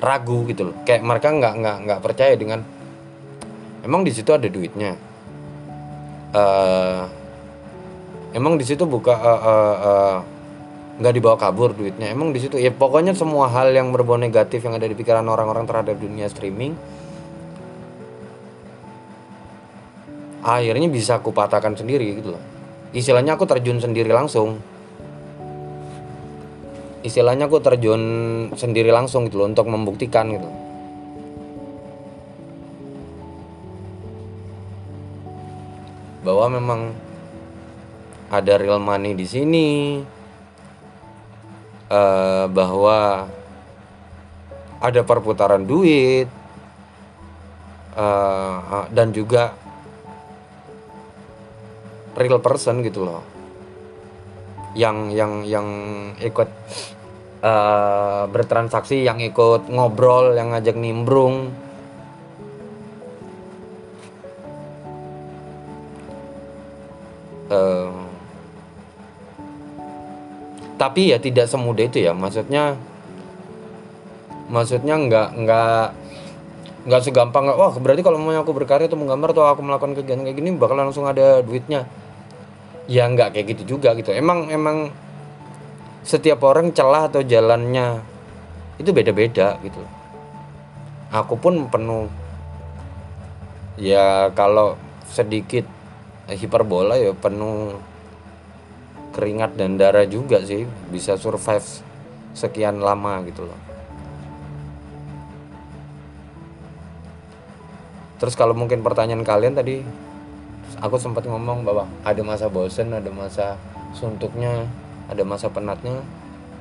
ragu 0.03 0.43
gitu 0.51 0.69
loh. 0.69 0.75
Kayak 0.83 1.07
mereka 1.07 1.31
nggak 1.31 1.53
nggak 1.57 1.77
nggak 1.87 1.99
percaya 2.03 2.35
dengan 2.35 2.59
emang 3.81 4.03
di 4.03 4.11
situ 4.11 4.29
ada 4.35 4.45
duitnya? 4.45 4.93
Uh, 6.35 7.07
emang 8.35 8.59
di 8.59 8.67
situ 8.67 8.83
buka 8.83 9.15
uh, 9.15 9.41
uh, 9.41 9.75
uh, 9.79 10.17
nggak 10.99 11.13
dibawa 11.15 11.39
kabur 11.39 11.71
duitnya? 11.71 12.11
Emang 12.11 12.35
di 12.35 12.43
situ? 12.43 12.59
Ya 12.59 12.75
pokoknya 12.75 13.15
semua 13.15 13.47
hal 13.47 13.71
yang 13.71 13.95
berbau 13.95 14.19
negatif 14.19 14.67
yang 14.67 14.75
ada 14.75 14.85
di 14.85 14.93
pikiran 14.93 15.23
orang-orang 15.23 15.63
terhadap 15.63 15.95
dunia 15.95 16.27
streaming 16.27 16.75
akhirnya 20.47 20.87
bisa 20.87 21.19
aku 21.19 21.35
patahkan 21.35 21.75
sendiri 21.75 22.07
gitu 22.23 22.31
loh 22.31 22.56
istilahnya 22.95 23.35
aku 23.35 23.47
terjun 23.47 23.79
sendiri 23.79 24.11
langsung. 24.11 24.59
Istilahnya 27.03 27.47
aku 27.47 27.63
terjun 27.63 28.01
sendiri 28.55 28.91
langsung 28.91 29.27
gitu 29.27 29.39
loh 29.39 29.47
untuk 29.47 29.67
membuktikan 29.67 30.27
gitu. 30.31 30.49
Bahwa 36.27 36.45
memang 36.51 36.81
ada 38.27 38.59
real 38.59 38.83
money 38.83 39.15
di 39.15 39.23
sini 39.23 39.67
uh, 41.87 42.45
bahwa 42.51 43.27
ada 44.77 45.01
perputaran 45.01 45.63
duit 45.63 46.27
uh, 47.95 48.85
dan 48.91 49.15
juga 49.15 49.55
real 52.17 52.41
person 52.41 52.81
gitu 52.81 53.05
loh. 53.05 53.21
Yang 54.73 54.97
yang 55.13 55.33
yang 55.45 55.67
ikut 56.17 56.49
uh, 57.45 58.25
bertransaksi 58.29 59.05
yang 59.05 59.21
ikut 59.21 59.69
ngobrol 59.69 60.33
yang 60.33 60.53
ngajak 60.53 60.75
nimbrung. 60.75 61.53
Uh, 67.47 67.95
tapi 70.75 71.15
ya 71.15 71.17
tidak 71.21 71.47
semudah 71.47 71.85
itu 71.87 72.03
ya. 72.05 72.11
Maksudnya 72.11 72.75
maksudnya 74.51 74.93
nggak 74.99 75.27
nggak 75.45 75.85
nggak 76.85 77.01
segampang. 77.01 77.49
Wah 77.55 77.73
berarti 77.77 78.01
kalau 78.03 78.19
mau 78.19 78.35
aku 78.35 78.51
berkarya 78.53 78.89
atau 78.89 78.99
menggambar 78.99 79.31
atau 79.31 79.45
aku 79.47 79.61
melakukan 79.63 79.95
kegiatan 79.95 80.27
kayak 80.27 80.37
gini 80.37 80.49
bakal 80.59 80.75
langsung 80.77 81.07
ada 81.07 81.41
duitnya 81.41 81.87
ya 82.87 83.03
nggak 83.05 83.35
kayak 83.35 83.47
gitu 83.53 83.77
juga 83.77 83.93
gitu. 83.93 84.15
Emang 84.15 84.47
emang 84.47 84.89
setiap 86.07 86.39
orang 86.47 86.71
celah 86.71 87.11
atau 87.11 87.19
jalannya 87.19 87.99
itu 88.79 88.89
beda-beda 88.95 89.59
gitu. 89.61 89.83
Aku 91.11 91.35
pun 91.35 91.67
penuh. 91.67 92.07
Ya 93.77 94.31
kalau 94.33 94.79
sedikit 95.11 95.67
hiperbola 96.27 96.97
ya 96.97 97.13
penuh 97.13 97.77
keringat 99.13 99.59
dan 99.59 99.75
darah 99.75 100.07
juga 100.07 100.41
sih. 100.41 100.63
Bisa 100.89 101.19
survive 101.19 101.67
sekian 102.31 102.79
lama 102.79 103.19
gitu 103.27 103.43
loh. 103.43 103.59
Terus 108.17 108.33
kalau 108.33 108.57
mungkin 108.57 108.81
pertanyaan 108.81 109.21
kalian 109.21 109.53
tadi 109.53 109.85
aku 110.77 110.99
sempat 110.99 111.23
ngomong 111.25 111.63
bahwa 111.63 111.87
ada 112.03 112.21
masa 112.21 112.51
bosen 112.51 112.91
ada 112.93 113.09
masa 113.09 113.55
suntuknya 113.95 114.67
ada 115.07 115.23
masa 115.23 115.47
penatnya 115.47 116.03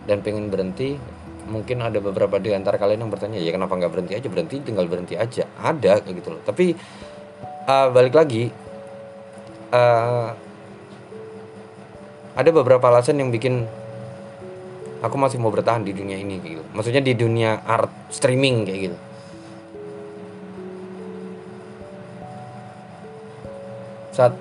dan 0.06 0.22
pengen 0.22 0.48
berhenti. 0.48 0.98
Mungkin 1.46 1.78
ada 1.78 2.02
beberapa 2.02 2.42
di 2.42 2.50
antara 2.50 2.74
kalian 2.74 3.06
yang 3.06 3.12
bertanya 3.12 3.38
ya 3.38 3.54
kenapa 3.54 3.78
nggak 3.78 3.92
berhenti 3.94 4.14
aja? 4.18 4.26
Berhenti 4.26 4.56
tinggal 4.62 4.90
berhenti 4.90 5.14
aja. 5.14 5.46
Ada 5.62 6.02
kayak 6.02 6.14
gitu 6.18 6.28
loh. 6.34 6.42
Tapi 6.42 6.74
uh, 7.70 7.86
balik 7.94 8.14
lagi 8.18 8.50
uh, 9.70 10.34
ada 12.34 12.50
beberapa 12.50 12.82
alasan 12.90 13.22
yang 13.22 13.30
bikin 13.30 13.62
aku 15.06 15.14
masih 15.14 15.38
mau 15.38 15.54
bertahan 15.54 15.86
di 15.86 15.94
dunia 15.94 16.18
ini 16.18 16.42
gitu. 16.42 16.62
Maksudnya 16.74 17.02
di 17.02 17.14
dunia 17.14 17.62
art 17.62 18.10
streaming 18.10 18.66
kayak 18.66 18.80
gitu 18.90 18.96
saat 24.16 24.32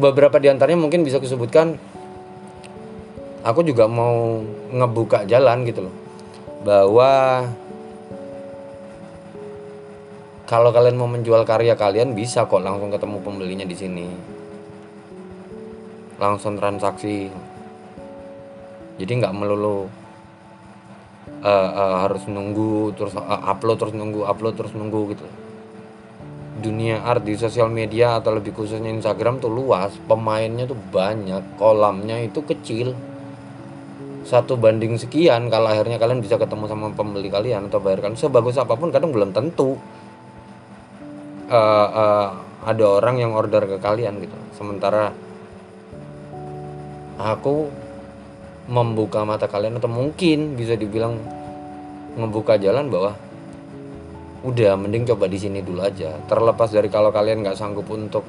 beberapa 0.00 0.40
di 0.40 0.48
antaranya 0.48 0.80
mungkin 0.80 1.04
bisa 1.04 1.20
kusebutkan 1.20 1.76
aku 3.44 3.60
juga 3.60 3.84
mau 3.84 4.40
ngebuka 4.72 5.28
jalan 5.28 5.68
gitu 5.68 5.84
loh. 5.84 5.94
Bahwa 6.64 7.44
kalau 10.48 10.72
kalian 10.72 10.96
mau 10.96 11.10
menjual 11.12 11.44
karya 11.44 11.76
kalian 11.76 12.16
bisa 12.16 12.48
kok 12.48 12.64
langsung 12.64 12.88
ketemu 12.88 13.20
pembelinya 13.20 13.66
di 13.68 13.76
sini. 13.76 14.06
Langsung 16.16 16.56
transaksi. 16.56 17.28
Jadi 18.96 19.12
nggak 19.20 19.36
melulu 19.36 19.84
uh, 21.44 21.70
uh, 21.76 21.94
harus 22.08 22.24
nunggu 22.24 22.96
terus 22.96 23.12
uh, 23.12 23.52
upload 23.52 23.76
terus 23.76 23.92
nunggu 23.92 24.24
upload 24.24 24.56
terus 24.56 24.72
nunggu 24.72 25.12
gitu 25.12 25.26
dunia 26.56 27.04
art 27.04 27.22
di 27.24 27.36
sosial 27.36 27.68
media 27.68 28.16
atau 28.16 28.32
lebih 28.32 28.56
khususnya 28.56 28.88
Instagram 28.88 29.38
tuh 29.38 29.52
luas 29.52 29.92
pemainnya 30.08 30.64
tuh 30.64 30.78
banyak 30.78 31.60
kolamnya 31.60 32.20
itu 32.24 32.40
kecil. 32.40 32.96
Satu 34.26 34.58
banding 34.58 34.98
sekian 34.98 35.46
kalau 35.52 35.70
akhirnya 35.70 36.02
kalian 36.02 36.18
bisa 36.18 36.34
ketemu 36.34 36.66
sama 36.66 36.90
pembeli 36.90 37.30
kalian 37.30 37.70
atau 37.70 37.78
bayar 37.78 38.02
kalian 38.02 38.18
sebagus 38.18 38.58
apa 38.58 38.74
pun 38.74 38.90
kadang 38.90 39.14
belum 39.14 39.30
tentu 39.30 39.78
uh, 41.46 41.88
uh, 41.94 42.28
ada 42.66 42.84
orang 42.98 43.22
yang 43.22 43.32
order 43.38 43.62
ke 43.70 43.78
kalian 43.78 44.18
gitu. 44.18 44.34
Sementara 44.58 45.14
aku 47.22 47.70
membuka 48.66 49.22
mata 49.22 49.46
kalian 49.46 49.78
atau 49.78 49.86
mungkin 49.86 50.58
bisa 50.58 50.74
dibilang 50.74 51.14
membuka 52.18 52.58
jalan 52.58 52.90
bahwa 52.90 53.14
udah 54.46 54.78
mending 54.78 55.02
coba 55.10 55.26
di 55.26 55.38
sini 55.42 55.58
dulu 55.58 55.82
aja. 55.82 56.14
Terlepas 56.30 56.70
dari 56.70 56.86
kalau 56.86 57.10
kalian 57.10 57.42
nggak 57.42 57.58
sanggup 57.58 57.90
untuk 57.90 58.22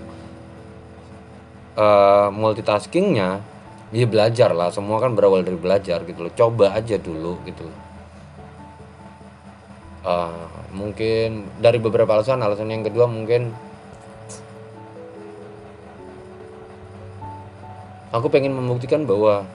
uh, 1.77 2.34
multitaskingnya 2.34 3.39
ya 3.93 4.06
belajar 4.10 4.51
lah. 4.58 4.73
Semua 4.73 4.97
kan 4.97 5.13
berawal 5.13 5.45
dari 5.45 5.56
belajar 5.56 6.01
gitu 6.10 6.25
loh. 6.25 6.34
Coba 6.34 6.73
aja 6.73 6.97
dulu 6.97 7.38
gitu 7.45 7.69
loh. 7.69 7.80
Uh, 10.08 10.49
mungkin 10.73 11.45
dari 11.62 11.77
beberapa 11.77 12.17
alasan. 12.17 12.41
Alasan 12.41 12.73
yang 12.73 12.82
kedua 12.82 13.06
mungkin 13.06 13.53
aku 18.10 18.27
pengen 18.34 18.58
membuktikan 18.58 19.06
bahwa 19.06 19.45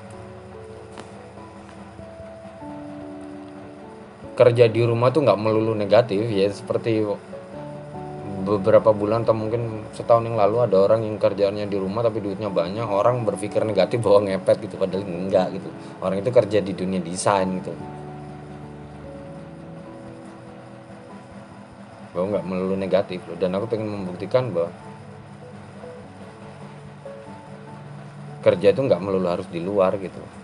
kerja 4.33 4.65
di 4.69 4.81
rumah 4.85 5.13
tuh 5.13 5.25
nggak 5.25 5.41
melulu 5.41 5.77
negatif 5.77 6.25
ya. 6.29 6.49
Seperti 6.49 7.05
beberapa 8.43 8.91
bulan 8.91 9.23
atau 9.23 9.39
mungkin 9.39 9.87
setahun 9.95 10.27
yang 10.27 10.35
lalu 10.35 10.67
ada 10.67 10.83
orang 10.83 11.07
yang 11.07 11.15
kerjaannya 11.15 11.71
di 11.71 11.79
rumah 11.79 12.03
tapi 12.03 12.19
duitnya 12.19 12.51
banyak 12.51 12.83
orang 12.83 13.23
berpikir 13.23 13.63
negatif 13.63 14.03
bahwa 14.03 14.27
ngepet 14.27 14.67
gitu 14.67 14.75
padahal 14.81 15.07
enggak 15.07 15.47
gitu. 15.55 15.69
Orang 16.03 16.19
itu 16.19 16.31
kerja 16.35 16.59
di 16.59 16.73
dunia 16.75 16.99
desain 16.99 17.47
gitu. 17.63 17.73
Bahwa 22.13 22.27
nggak 22.37 22.45
melulu 22.45 22.75
negatif 22.75 23.23
loh. 23.31 23.39
Dan 23.39 23.55
aku 23.55 23.71
pengen 23.71 23.89
membuktikan 23.89 24.51
bahwa 24.51 24.75
kerja 28.43 28.75
itu 28.75 28.81
nggak 28.83 28.99
melulu 28.99 29.31
harus 29.31 29.47
di 29.47 29.63
luar 29.63 29.95
gitu 30.03 30.42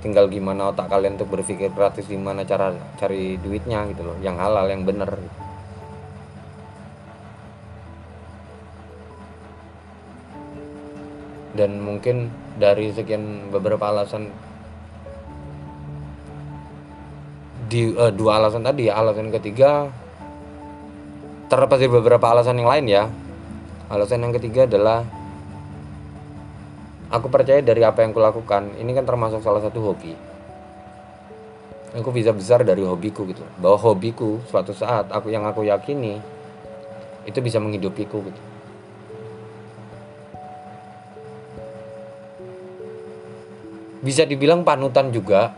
tinggal 0.00 0.32
gimana 0.32 0.72
otak 0.72 0.88
kalian 0.88 1.20
untuk 1.20 1.28
berpikir 1.36 1.68
kreatif 1.76 2.08
gimana 2.08 2.44
cara 2.48 2.72
cari 2.96 3.36
duitnya 3.36 3.84
gitu 3.92 4.02
loh 4.04 4.16
yang 4.24 4.40
halal 4.40 4.64
yang 4.68 4.88
bener. 4.88 5.12
Dan 11.52 11.84
mungkin 11.84 12.32
dari 12.56 12.88
sekian 12.96 13.52
beberapa 13.52 13.92
alasan 13.92 14.32
di 17.70 17.92
uh, 17.94 18.10
dua 18.10 18.40
alasan 18.40 18.64
tadi 18.64 18.88
ya 18.88 18.98
alasan 18.98 19.30
ketiga 19.30 19.86
terlepas 21.52 21.78
dari 21.78 21.90
beberapa 21.90 22.26
alasan 22.30 22.56
yang 22.58 22.70
lain 22.70 22.86
ya. 22.88 23.04
Alasan 23.90 24.22
yang 24.22 24.32
ketiga 24.38 24.70
adalah 24.70 25.02
aku 27.10 27.26
percaya 27.26 27.58
dari 27.60 27.82
apa 27.82 28.06
yang 28.06 28.14
kulakukan 28.14 28.78
ini 28.78 28.94
kan 28.94 29.04
termasuk 29.04 29.42
salah 29.42 29.60
satu 29.60 29.82
hobi. 29.82 30.14
Aku 31.90 32.14
bisa 32.14 32.30
besar 32.30 32.62
dari 32.62 32.86
hobiku 32.86 33.26
gitu. 33.26 33.42
Bahwa 33.58 33.74
hobiku 33.74 34.38
suatu 34.46 34.70
saat 34.70 35.10
aku 35.10 35.26
yang 35.34 35.42
aku 35.42 35.66
yakini 35.66 36.22
itu 37.26 37.38
bisa 37.42 37.58
menghidupiku 37.58 38.22
gitu. 38.22 38.40
Bisa 44.00 44.22
dibilang 44.22 44.62
panutan 44.62 45.10
juga. 45.10 45.50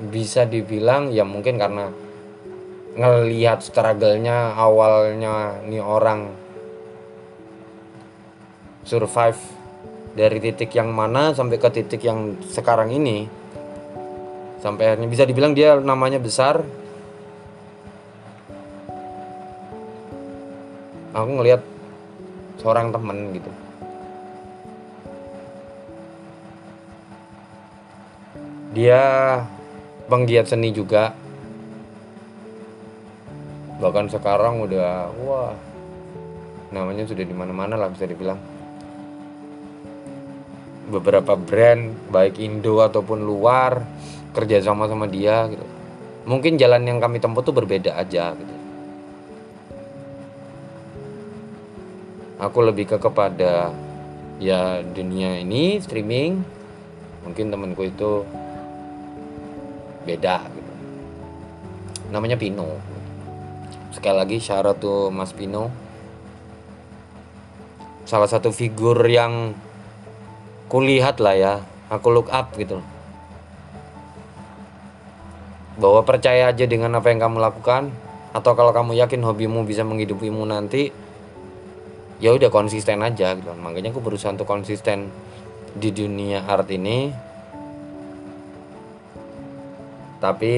Bisa 0.00 0.44
dibilang 0.44 1.12
ya 1.12 1.24
mungkin 1.24 1.56
karena 1.56 1.88
ngelihat 2.96 3.64
struggle-nya 3.64 4.52
awalnya 4.56 5.64
nih 5.64 5.80
orang 5.80 6.28
survive 8.84 9.59
dari 10.14 10.38
titik 10.42 10.74
yang 10.74 10.90
mana 10.90 11.30
sampai 11.30 11.56
ke 11.58 11.68
titik 11.70 12.02
yang 12.02 12.34
sekarang 12.50 12.90
ini. 12.90 13.30
Sampai 14.60 14.92
akhirnya 14.92 15.08
bisa 15.08 15.24
dibilang 15.24 15.56
dia 15.56 15.78
namanya 15.78 16.20
besar. 16.20 16.60
Aku 21.10 21.30
ngelihat 21.40 21.62
seorang 22.60 22.92
temen 22.92 23.34
gitu. 23.34 23.50
Dia 28.70 29.02
penggiat 30.06 30.46
seni 30.46 30.70
juga. 30.70 31.16
Bahkan 33.80 34.12
sekarang 34.12 34.60
udah 34.60 35.08
wah 35.24 35.56
namanya 36.70 37.08
sudah 37.08 37.24
di 37.26 37.34
mana-mana 37.34 37.74
lah 37.74 37.90
bisa 37.90 38.06
dibilang 38.06 38.38
beberapa 40.90 41.38
brand 41.38 41.94
baik 42.10 42.42
Indo 42.42 42.82
ataupun 42.82 43.22
luar 43.22 43.86
kerja 44.34 44.58
sama 44.62 44.90
sama 44.90 45.06
dia 45.06 45.46
gitu. 45.46 45.66
Mungkin 46.26 46.60
jalan 46.60 46.84
yang 46.84 46.98
kami 46.98 47.22
tempuh 47.22 47.40
tuh 47.40 47.54
berbeda 47.54 47.96
aja 47.96 48.34
gitu. 48.34 48.54
Aku 52.40 52.64
lebih 52.64 52.88
ke 52.88 52.96
kepada 52.96 53.72
ya 54.40 54.80
dunia 54.82 55.40
ini 55.40 55.78
streaming. 55.80 56.40
Mungkin 57.20 57.52
temanku 57.52 57.84
itu 57.84 58.24
beda 60.08 60.40
gitu. 60.48 60.72
Namanya 62.10 62.40
Pino. 62.40 62.80
Sekali 63.92 64.16
lagi 64.16 64.36
syarat 64.40 64.80
tuh 64.80 65.12
Mas 65.12 65.36
Pino. 65.36 65.68
Salah 68.08 68.26
satu 68.26 68.50
figur 68.50 68.96
yang 69.06 69.52
kulihat 70.70 71.18
lah 71.18 71.34
ya. 71.34 71.54
Aku 71.90 72.14
look 72.14 72.30
up 72.30 72.54
gitu. 72.54 72.78
Bahwa 75.76 76.06
percaya 76.06 76.46
aja 76.54 76.64
dengan 76.64 76.94
apa 76.94 77.10
yang 77.10 77.18
kamu 77.18 77.42
lakukan. 77.42 77.90
Atau 78.30 78.54
kalau 78.54 78.70
kamu 78.70 78.94
yakin 78.94 79.26
hobimu 79.26 79.66
bisa 79.66 79.82
menghidupimu 79.82 80.46
nanti 80.46 80.94
ya 82.22 82.30
udah 82.30 82.46
konsisten 82.46 83.02
aja 83.02 83.34
gitu. 83.34 83.50
Makanya 83.58 83.90
aku 83.90 83.98
berusaha 83.98 84.30
untuk 84.30 84.46
konsisten 84.46 85.10
di 85.74 85.90
dunia 85.90 86.46
art 86.46 86.70
ini. 86.70 87.10
Tapi 90.22 90.52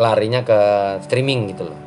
larinya 0.00 0.40
ke 0.40 0.60
streaming 1.04 1.52
gitu 1.52 1.68
loh. 1.68 1.78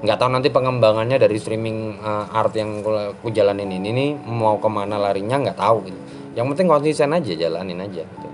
Nggak 0.00 0.16
tahu 0.16 0.30
nanti 0.32 0.48
pengembangannya 0.48 1.20
dari 1.20 1.36
streaming 1.36 2.00
uh, 2.00 2.32
art 2.32 2.56
yang 2.56 2.80
aku 2.80 3.28
jalanin 3.36 3.68
ini 3.68 3.92
nih 3.92 4.10
mau 4.24 4.56
ke 4.56 4.68
mana 4.72 4.96
larinya 4.96 5.36
nggak 5.44 5.60
tahu 5.60 5.78
gitu 5.84 6.00
yang 6.36 6.52
penting 6.52 6.68
konsisten 6.68 7.16
aja 7.16 7.32
jalanin 7.32 7.80
aja 7.80 8.04
gitu. 8.04 8.28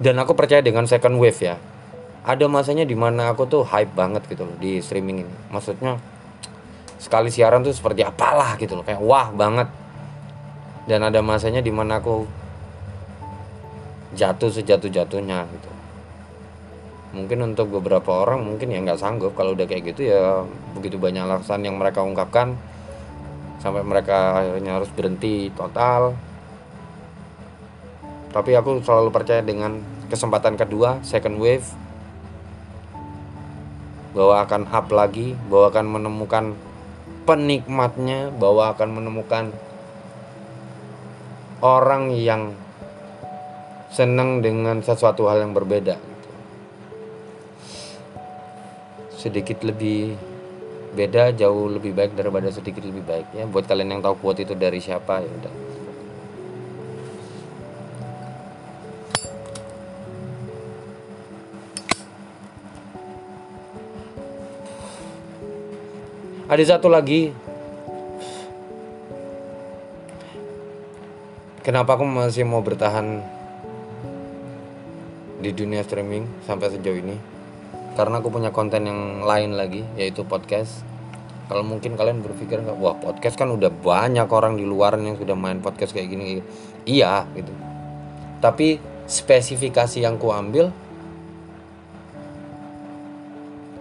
Dan 0.00 0.16
aku 0.16 0.32
percaya 0.32 0.64
dengan 0.64 0.88
second 0.88 1.20
wave 1.20 1.36
ya. 1.36 1.60
Ada 2.24 2.48
masanya 2.48 2.88
di 2.88 2.96
mana 2.96 3.34
aku 3.34 3.44
tuh 3.44 3.68
hype 3.68 3.92
banget 3.92 4.24
gitu 4.32 4.48
loh 4.48 4.56
di 4.56 4.80
streaming 4.80 5.28
ini. 5.28 5.34
Maksudnya 5.52 6.00
sekali 6.96 7.28
siaran 7.28 7.60
tuh 7.60 7.76
seperti 7.76 8.00
apalah 8.00 8.56
gitu 8.56 8.72
loh 8.72 8.84
kayak 8.88 9.04
wah 9.04 9.28
banget. 9.28 9.68
Dan 10.88 11.04
ada 11.04 11.20
masanya 11.20 11.60
di 11.60 11.68
mana 11.68 12.00
aku 12.00 12.24
jatuh 14.16 14.48
sejatuh 14.48 14.88
jatuhnya 14.88 15.44
gitu 15.52 15.77
mungkin 17.08 17.40
untuk 17.40 17.72
beberapa 17.72 18.24
orang 18.24 18.44
mungkin 18.44 18.68
ya 18.68 18.80
nggak 18.84 19.00
sanggup. 19.00 19.32
Kalau 19.32 19.56
udah 19.56 19.64
kayak 19.64 19.94
gitu 19.94 20.12
ya 20.12 20.44
begitu 20.76 21.00
banyak 21.00 21.24
alasan 21.24 21.64
yang 21.64 21.80
mereka 21.80 22.04
ungkapkan 22.04 22.52
sampai 23.58 23.82
mereka 23.82 24.38
akhirnya 24.38 24.78
harus 24.80 24.90
berhenti 24.92 25.48
total. 25.56 26.14
Tapi 28.28 28.50
aku 28.54 28.84
selalu 28.84 29.08
percaya 29.08 29.40
dengan 29.40 29.80
kesempatan 30.12 30.60
kedua 30.60 31.00
second 31.00 31.40
wave 31.40 31.64
bahwa 34.12 34.40
akan 34.42 34.62
up 34.72 34.88
lagi, 34.90 35.36
bahwa 35.46 35.66
akan 35.70 35.86
menemukan 35.88 36.44
penikmatnya, 37.28 38.32
bahwa 38.34 38.72
akan 38.72 38.88
menemukan 38.88 39.44
orang 41.60 42.12
yang 42.12 42.56
senang 43.88 44.44
dengan 44.44 44.84
sesuatu 44.84 45.26
hal 45.32 45.42
yang 45.42 45.56
berbeda 45.56 46.07
Sedikit 49.28 49.60
lebih 49.60 50.16
beda 50.96 51.36
jauh 51.36 51.68
lebih 51.68 51.92
baik 51.92 52.16
daripada 52.16 52.48
sedikit 52.48 52.80
lebih 52.80 53.04
baik 53.04 53.28
ya. 53.36 53.44
Buat 53.44 53.68
kalian 53.68 54.00
yang 54.00 54.00
tahu 54.00 54.16
quote 54.24 54.40
itu 54.40 54.56
dari 54.56 54.80
siapa 54.80 55.20
ya 55.20 55.28
udah. 55.28 55.54
Ada 66.48 66.80
satu 66.80 66.88
lagi. 66.88 67.36
Kenapa 71.60 72.00
aku 72.00 72.08
masih 72.08 72.48
mau 72.48 72.64
bertahan 72.64 73.20
di 75.44 75.52
dunia 75.52 75.84
streaming 75.84 76.24
sampai 76.48 76.72
sejauh 76.72 76.96
ini? 76.96 77.37
Karena 77.98 78.22
aku 78.22 78.30
punya 78.30 78.54
konten 78.54 78.86
yang 78.86 79.26
lain 79.26 79.58
lagi, 79.58 79.82
yaitu 79.98 80.22
podcast. 80.22 80.86
Kalau 81.50 81.66
mungkin 81.66 81.98
kalian 81.98 82.22
berpikir 82.22 82.62
wah 82.78 82.94
podcast 82.94 83.34
kan 83.34 83.50
udah 83.50 83.72
banyak 83.72 84.28
orang 84.30 84.54
di 84.54 84.62
luar 84.62 84.94
yang 85.00 85.18
sudah 85.18 85.34
main 85.34 85.58
podcast 85.58 85.90
kayak 85.90 86.14
gini. 86.14 86.38
Iya, 86.86 87.26
gitu. 87.34 87.50
Tapi 88.38 88.78
spesifikasi 89.08 90.04
yang 90.04 90.20
ku 90.20 90.30
ambil 90.30 90.70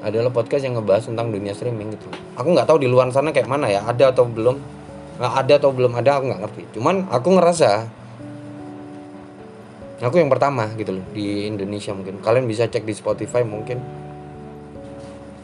adalah 0.07 0.31
podcast 0.31 0.63
yang 0.63 0.79
ngebahas 0.79 1.03
tentang 1.03 1.35
dunia 1.35 1.51
streaming 1.51 1.99
gitu 1.99 2.07
aku 2.39 2.47
nggak 2.55 2.63
tahu 2.63 2.79
di 2.79 2.87
luar 2.87 3.11
sana 3.11 3.35
kayak 3.35 3.51
mana 3.51 3.67
ya 3.67 3.83
ada 3.83 4.15
atau 4.15 4.23
belum 4.23 4.55
nggak 5.19 5.33
ada 5.35 5.53
atau 5.59 5.69
belum 5.75 5.91
ada 5.99 6.09
aku 6.15 6.23
nggak 6.31 6.41
ngerti 6.47 6.61
cuman 6.79 6.95
aku 7.11 7.27
ngerasa 7.35 7.69
aku 9.99 10.15
yang 10.21 10.31
pertama 10.31 10.71
gitu 10.79 10.95
loh 10.95 11.05
di 11.11 11.49
Indonesia 11.49 11.91
mungkin 11.91 12.23
kalian 12.23 12.47
bisa 12.47 12.69
cek 12.69 12.87
di 12.87 12.93
Spotify 12.95 13.43
mungkin 13.43 13.81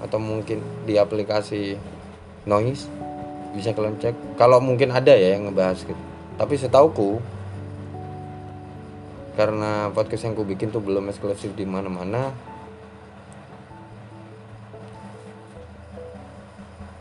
atau 0.04 0.20
mungkin 0.20 0.60
di 0.84 1.00
aplikasi 1.00 1.80
Noise 2.44 2.92
bisa 3.56 3.72
kalian 3.72 3.96
cek. 3.98 4.36
Kalau 4.36 4.60
mungkin 4.60 4.92
ada 4.92 5.16
ya 5.16 5.40
yang 5.40 5.48
ngebahas 5.48 5.80
gitu. 5.88 6.04
Tapi 6.36 6.54
setauku 6.60 7.24
karena 9.34 9.90
podcast 9.96 10.28
yang 10.28 10.36
ku 10.36 10.44
bikin 10.46 10.70
tuh 10.70 10.84
belum 10.84 11.10
eksklusif 11.10 11.58
di 11.58 11.66
mana-mana 11.66 12.30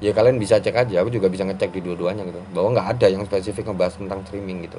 ya 0.00 0.14
kalian 0.14 0.38
bisa 0.38 0.62
cek 0.62 0.86
aja. 0.86 1.02
Aku 1.02 1.10
juga 1.10 1.26
bisa 1.26 1.42
ngecek 1.42 1.74
di 1.74 1.80
dua-duanya 1.82 2.22
gitu. 2.22 2.38
Bahwa 2.54 2.78
nggak 2.78 2.88
ada 2.98 3.06
yang 3.10 3.26
spesifik 3.26 3.66
ngebahas 3.66 3.98
tentang 3.98 4.22
streaming 4.22 4.70
gitu 4.70 4.78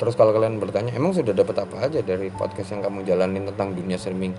terus 0.00 0.14
kalau 0.18 0.34
kalian 0.34 0.58
bertanya 0.58 0.92
emang 0.94 1.14
sudah 1.14 1.32
dapat 1.32 1.62
apa 1.62 1.88
aja 1.88 2.00
dari 2.02 2.28
podcast 2.32 2.74
yang 2.74 2.82
kamu 2.84 3.06
jalanin 3.06 3.48
tentang 3.52 3.74
dunia 3.76 3.96
streaming? 3.96 4.34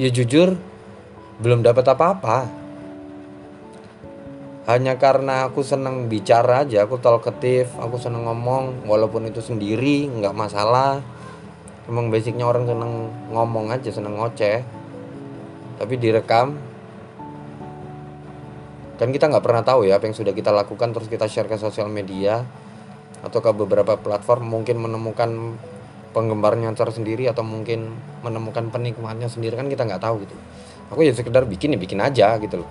Ya 0.00 0.10
jujur 0.10 0.58
belum 1.38 1.62
dapat 1.62 1.86
apa-apa. 1.90 2.38
Hanya 4.64 4.96
karena 4.96 5.44
aku 5.44 5.60
seneng 5.60 6.08
bicara 6.08 6.64
aja 6.64 6.88
aku 6.88 6.96
talkative 6.96 7.68
aku 7.76 8.00
seneng 8.00 8.24
ngomong 8.24 8.88
walaupun 8.88 9.28
itu 9.28 9.44
sendiri 9.44 10.08
nggak 10.08 10.34
masalah. 10.34 11.04
Emang 11.84 12.08
basicnya 12.08 12.48
orang 12.48 12.64
seneng 12.64 13.12
ngomong 13.28 13.68
aja 13.70 13.92
seneng 13.92 14.16
ngoceh. 14.16 14.64
Tapi 15.76 15.94
direkam 16.00 16.56
kan 18.94 19.10
kita 19.10 19.26
nggak 19.26 19.42
pernah 19.42 19.62
tahu 19.66 19.90
ya 19.90 19.98
apa 19.98 20.06
yang 20.06 20.14
sudah 20.14 20.30
kita 20.30 20.54
lakukan 20.54 20.94
terus 20.94 21.10
kita 21.10 21.26
share 21.26 21.50
ke 21.50 21.58
sosial 21.58 21.90
media 21.90 22.46
atau 23.24 23.40
ke 23.40 23.50
beberapa 23.56 23.96
platform 23.96 24.60
mungkin 24.60 24.76
menemukan 24.78 25.56
penggemarnya 26.14 26.70
tersendiri 26.78 27.26
atau 27.26 27.42
mungkin 27.42 27.90
menemukan 28.22 28.70
penikmatnya 28.70 29.26
sendiri 29.26 29.58
kan 29.58 29.66
kita 29.66 29.82
nggak 29.82 30.02
tahu 30.04 30.22
gitu. 30.22 30.36
Aku 30.94 31.00
ya 31.02 31.10
sekedar 31.10 31.42
bikin 31.48 31.74
ya 31.74 31.78
bikin 31.80 31.98
aja 31.98 32.38
gitu 32.38 32.62
loh. 32.62 32.70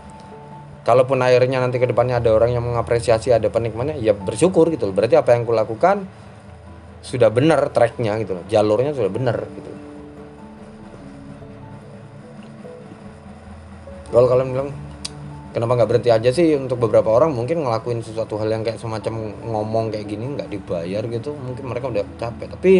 Kalaupun 0.83 1.19
akhirnya 1.19 1.63
nanti 1.63 1.79
ke 1.79 1.87
depannya 1.87 2.19
ada 2.19 2.31
orang 2.31 2.55
yang 2.55 2.63
mengapresiasi 2.63 3.35
ada 3.35 3.47
penikmatnya 3.51 3.99
ya 3.99 4.15
bersyukur 4.15 4.71
gitu 4.71 4.87
loh. 4.87 4.95
Berarti 4.95 5.19
apa 5.19 5.35
yang 5.35 5.43
kulakukan 5.43 6.07
sudah 7.03 7.27
benar 7.27 7.67
tracknya 7.75 8.15
gitu 8.23 8.39
loh. 8.39 8.43
Jalurnya 8.47 8.95
sudah 8.95 9.11
benar 9.11 9.43
gitu. 9.43 9.71
Kalau 14.13 14.27
kalian 14.29 14.49
bilang 14.53 14.69
kenapa 15.53 15.79
nggak 15.79 15.89
berhenti 15.89 16.09
aja 16.09 16.29
sih? 16.33 16.57
Untuk 16.57 16.81
beberapa 16.81 17.13
orang 17.13 17.31
mungkin 17.31 17.63
ngelakuin 17.63 18.01
sesuatu 18.01 18.35
hal 18.41 18.49
yang 18.51 18.65
kayak 18.65 18.81
semacam 18.81 19.31
ngomong 19.45 19.93
kayak 19.93 20.09
gini 20.09 20.35
nggak 20.35 20.49
dibayar 20.49 21.05
gitu 21.07 21.37
mungkin 21.37 21.63
mereka 21.69 21.93
udah 21.93 22.03
capek. 22.19 22.47
Tapi 22.57 22.71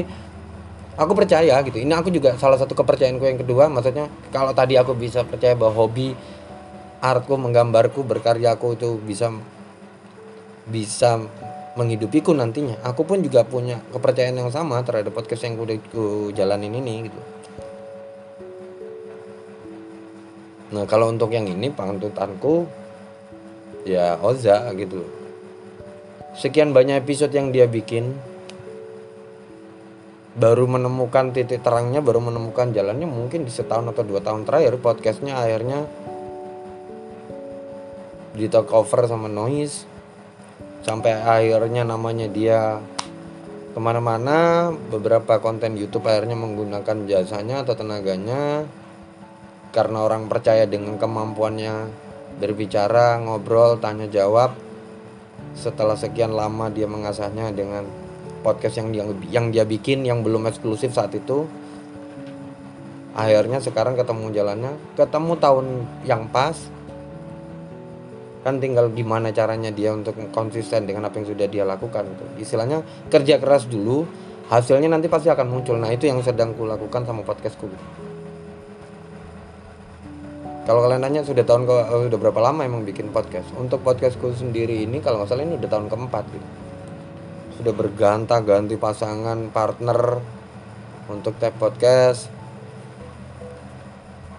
aku 0.98 1.12
percaya 1.14 1.56
gitu. 1.64 1.78
Ini 1.78 1.94
aku 1.94 2.10
juga 2.10 2.36
salah 2.36 2.58
satu 2.58 2.74
kepercayaanku 2.74 3.24
yang 3.24 3.40
kedua 3.40 3.70
maksudnya 3.70 4.10
kalau 4.34 4.52
tadi 4.52 4.76
aku 4.76 4.98
bisa 4.98 5.22
percaya 5.24 5.54
bahwa 5.54 5.86
hobi 5.86 6.18
artku 7.04 7.36
menggambarku 7.36 8.02
berkaryaku 8.02 8.80
itu 8.80 8.96
bisa 9.04 9.28
bisa 10.64 11.20
menghidupiku 11.76 12.32
nantinya 12.32 12.80
aku 12.86 13.04
pun 13.04 13.20
juga 13.20 13.44
punya 13.44 13.82
kepercayaan 13.92 14.40
yang 14.40 14.52
sama 14.54 14.80
terhadap 14.86 15.12
podcast 15.12 15.44
yang 15.44 15.60
udah 15.60 15.76
jalanin 16.32 16.72
ini 16.80 17.12
gitu 17.12 17.20
Nah 20.74 20.90
kalau 20.90 21.14
untuk 21.14 21.30
yang 21.30 21.46
ini 21.46 21.70
pantutanku 21.70 22.66
ya 23.86 24.18
Oza 24.18 24.74
gitu. 24.74 25.06
Sekian 26.34 26.74
banyak 26.74 27.06
episode 27.06 27.30
yang 27.38 27.54
dia 27.54 27.70
bikin. 27.70 28.18
Baru 30.34 30.66
menemukan 30.66 31.30
titik 31.30 31.62
terangnya 31.62 32.02
baru 32.02 32.18
menemukan 32.18 32.74
jalannya 32.74 33.06
mungkin 33.06 33.46
di 33.46 33.54
setahun 33.54 33.94
atau 33.94 34.02
dua 34.02 34.18
tahun 34.18 34.50
terakhir 34.50 34.82
podcastnya 34.82 35.38
akhirnya 35.38 35.86
di 38.34 38.50
talk 38.50 38.74
over 38.74 39.06
sama 39.06 39.30
noise. 39.30 39.86
Sampai 40.82 41.14
akhirnya 41.22 41.86
namanya 41.86 42.26
dia 42.26 42.82
ke 43.74 43.80
mana-mana 43.80 44.70
beberapa 44.90 45.38
konten 45.38 45.78
YouTube 45.78 46.10
akhirnya 46.10 46.34
menggunakan 46.34 47.06
jasanya 47.06 47.62
atau 47.62 47.78
tenaganya 47.78 48.66
karena 49.74 50.06
orang 50.06 50.30
percaya 50.30 50.70
dengan 50.70 51.02
kemampuannya 51.02 51.90
berbicara, 52.38 53.18
ngobrol, 53.18 53.82
tanya 53.82 54.06
jawab. 54.06 54.54
Setelah 55.58 55.98
sekian 55.98 56.34
lama 56.34 56.70
dia 56.70 56.86
mengasahnya 56.86 57.50
dengan 57.50 57.90
podcast 58.46 58.78
yang 58.78 58.94
dia 58.94 59.04
yang 59.34 59.50
dia 59.50 59.66
bikin 59.66 60.06
yang 60.06 60.22
belum 60.22 60.46
eksklusif 60.46 60.94
saat 60.94 61.18
itu. 61.18 61.50
Akhirnya 63.14 63.62
sekarang 63.62 63.98
ketemu 63.98 64.34
jalannya, 64.34 64.74
ketemu 64.94 65.34
tahun 65.42 65.66
yang 66.06 66.30
pas. 66.30 66.58
Kan 68.42 68.60
tinggal 68.60 68.90
gimana 68.94 69.30
caranya 69.34 69.70
dia 69.70 69.94
untuk 69.94 70.18
konsisten 70.34 70.86
dengan 70.86 71.10
apa 71.10 71.22
yang 71.22 71.28
sudah 71.34 71.48
dia 71.50 71.64
lakukan. 71.66 72.10
Istilahnya 72.38 72.82
kerja 73.08 73.38
keras 73.38 73.70
dulu, 73.70 74.04
hasilnya 74.50 74.90
nanti 74.90 75.08
pasti 75.08 75.30
akan 75.32 75.48
muncul. 75.48 75.78
Nah, 75.80 75.94
itu 75.94 76.10
yang 76.10 76.20
sedang 76.26 76.52
kulakukan 76.58 77.08
sama 77.08 77.24
podcastku. 77.24 77.70
Kalau 80.64 80.80
kalian 80.80 81.04
nanya 81.04 81.28
sudah 81.28 81.44
tahun 81.44 81.68
ke 81.68 81.76
uh, 81.76 82.08
udah 82.08 82.20
berapa 82.24 82.40
lama 82.40 82.64
emang 82.64 82.88
bikin 82.88 83.12
podcast? 83.12 83.52
Untuk 83.60 83.84
podcastku 83.84 84.32
sendiri 84.32 84.88
ini 84.88 85.04
kalau 85.04 85.20
nggak 85.20 85.36
salah 85.36 85.44
ini 85.44 85.60
udah 85.60 85.68
tahun 85.68 85.92
keempat 85.92 86.24
gitu. 86.32 86.48
Sudah 87.60 87.74
berganta-ganti 87.76 88.80
pasangan 88.80 89.52
partner 89.52 90.24
untuk 91.12 91.36
tag 91.36 91.52
podcast. 91.60 92.32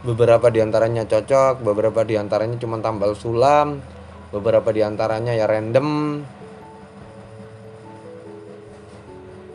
Beberapa 0.01 0.49
di 0.49 0.65
antaranya 0.65 1.05
cocok, 1.05 1.61
beberapa 1.61 2.01
di 2.09 2.17
antaranya 2.17 2.57
cuma 2.57 2.81
tambal 2.81 3.13
sulam, 3.13 3.85
beberapa 4.33 4.73
di 4.73 4.81
antaranya 4.81 5.37
ya 5.37 5.45
random. 5.45 6.25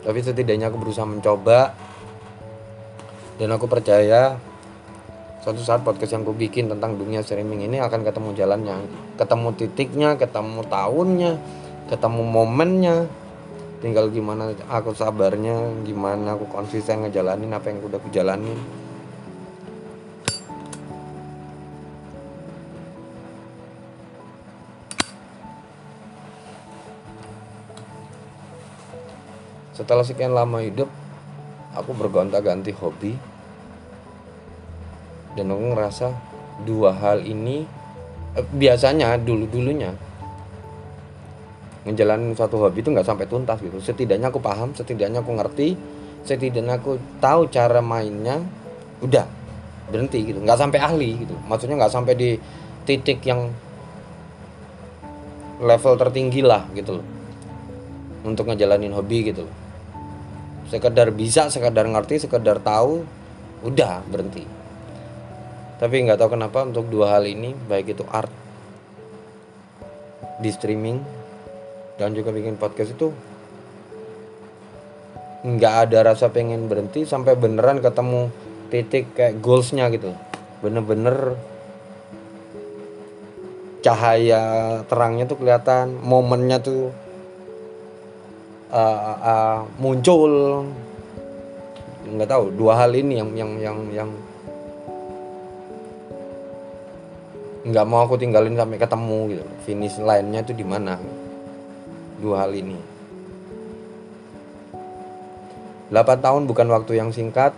Tapi 0.06 0.18
setidaknya 0.22 0.70
aku 0.70 0.78
berusaha 0.78 1.06
mencoba 1.06 1.74
dan 3.42 3.48
aku 3.58 3.66
percaya 3.66 4.38
suatu 5.40 5.64
saat 5.64 5.80
podcast 5.80 6.12
yang 6.12 6.22
aku 6.22 6.36
bikin 6.36 6.68
tentang 6.68 7.00
dunia 7.00 7.24
streaming 7.24 7.64
ini 7.64 7.80
akan 7.80 8.04
ketemu 8.04 8.36
jalannya. 8.36 8.76
Ketemu 9.16 9.48
titiknya 9.56 10.08
ketemu 10.20 10.60
tahunnya 10.68 11.32
ketemu 11.90 12.22
momennya. 12.22 12.96
Tinggal 13.80 14.12
gimana 14.12 14.52
aku 14.68 14.92
sabarnya 14.92 15.72
gimana 15.82 16.36
aku 16.36 16.46
konsisten 16.52 17.02
ngejalanin 17.02 17.50
apa 17.50 17.72
yang 17.72 17.80
udah 17.82 17.98
aku 17.98 18.12
jalanin. 18.12 18.60
Setelah 29.72 30.04
sekian 30.04 30.36
lama 30.36 30.60
hidup 30.60 30.92
aku 31.72 31.96
bergonta-ganti 31.96 32.76
hobi 32.76 33.16
dan 35.38 35.46
aku 35.50 35.64
ngerasa 35.74 36.06
dua 36.66 36.92
hal 36.96 37.22
ini 37.22 37.64
eh, 38.36 38.46
biasanya 38.46 39.16
dulu 39.20 39.46
dulunya 39.46 39.94
ngejalanin 41.80 42.36
suatu 42.36 42.60
hobi 42.60 42.84
itu 42.84 42.92
nggak 42.92 43.08
sampai 43.08 43.24
tuntas 43.24 43.56
gitu. 43.64 43.80
Setidaknya 43.80 44.28
aku 44.28 44.40
paham 44.42 44.76
setidaknya 44.76 45.24
aku 45.24 45.32
ngerti 45.32 45.68
setidaknya 46.28 46.76
aku 46.76 47.00
tahu 47.24 47.48
cara 47.48 47.80
mainnya 47.80 48.44
udah 49.00 49.24
berhenti 49.88 50.20
gitu. 50.28 50.44
Nggak 50.44 50.60
sampai 50.60 50.78
ahli 50.80 51.24
gitu. 51.24 51.32
Maksudnya 51.48 51.80
nggak 51.80 51.92
sampai 51.92 52.12
di 52.12 52.30
titik 52.84 53.24
yang 53.24 53.48
level 55.60 55.94
tertinggi 55.96 56.44
lah 56.44 56.68
gitu 56.76 57.00
loh. 57.00 57.06
Untuk 58.28 58.52
ngejalanin 58.52 58.92
hobi 58.92 59.32
gitu 59.32 59.48
loh. 59.48 59.56
Sekedar 60.68 61.08
bisa 61.16 61.48
sekedar 61.48 61.88
ngerti 61.88 62.20
sekedar 62.28 62.60
tahu 62.60 63.02
udah 63.64 64.04
berhenti 64.08 64.59
tapi 65.80 66.04
nggak 66.04 66.20
tahu 66.20 66.36
kenapa 66.36 66.68
untuk 66.68 66.92
dua 66.92 67.16
hal 67.16 67.24
ini 67.24 67.56
baik 67.56 67.96
itu 67.96 68.04
art 68.12 68.28
di 70.40 70.52
streaming 70.52 71.00
dan 71.96 72.12
juga 72.12 72.32
bikin 72.32 72.60
podcast 72.60 72.92
itu 72.92 73.08
nggak 75.40 75.74
ada 75.88 76.12
rasa 76.12 76.28
pengen 76.28 76.68
berhenti 76.68 77.08
sampai 77.08 77.32
beneran 77.32 77.80
ketemu 77.80 78.28
titik 78.68 79.16
kayak 79.16 79.40
goalsnya 79.40 79.88
gitu. 79.88 80.12
Bener-bener 80.60 81.36
cahaya 83.80 84.42
terangnya 84.84 85.24
tuh 85.24 85.40
kelihatan 85.40 85.96
momennya 86.04 86.60
tuh 86.60 86.92
uh, 88.68 89.16
uh, 89.16 89.58
muncul. 89.80 90.64
Nggak 92.04 92.28
tahu 92.28 92.44
dua 92.52 92.84
hal 92.84 92.92
ini 92.92 93.20
yang 93.20 93.32
yang 93.32 93.50
yang 93.60 93.78
yang 93.92 94.10
nggak 97.60 97.86
mau 97.88 98.04
aku 98.04 98.16
tinggalin 98.16 98.56
sampai 98.56 98.80
ketemu 98.80 99.18
gitu. 99.36 99.44
Finish 99.68 99.96
lainnya 100.00 100.40
itu 100.40 100.52
di 100.56 100.64
mana? 100.64 100.96
Dua 102.20 102.44
hal 102.44 102.52
ini. 102.56 102.78
8 105.90 106.22
tahun 106.22 106.46
bukan 106.46 106.68
waktu 106.70 107.02
yang 107.02 107.10
singkat. 107.10 107.50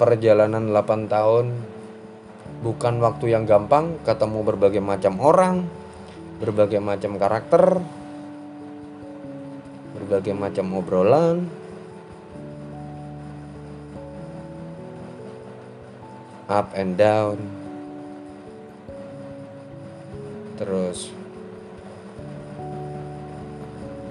Perjalanan 0.00 0.72
8 0.72 1.08
tahun 1.12 1.52
bukan 2.64 2.94
waktu 3.04 3.36
yang 3.36 3.44
gampang. 3.44 4.00
Ketemu 4.02 4.38
berbagai 4.42 4.80
macam 4.80 5.20
orang 5.20 5.68
berbagai 6.36 6.80
macam 6.84 7.16
karakter 7.16 7.80
berbagai 9.96 10.36
macam 10.36 10.76
obrolan 10.76 11.48
up 16.46 16.70
and 16.78 16.94
down. 16.94 17.38
Terus 20.56 21.12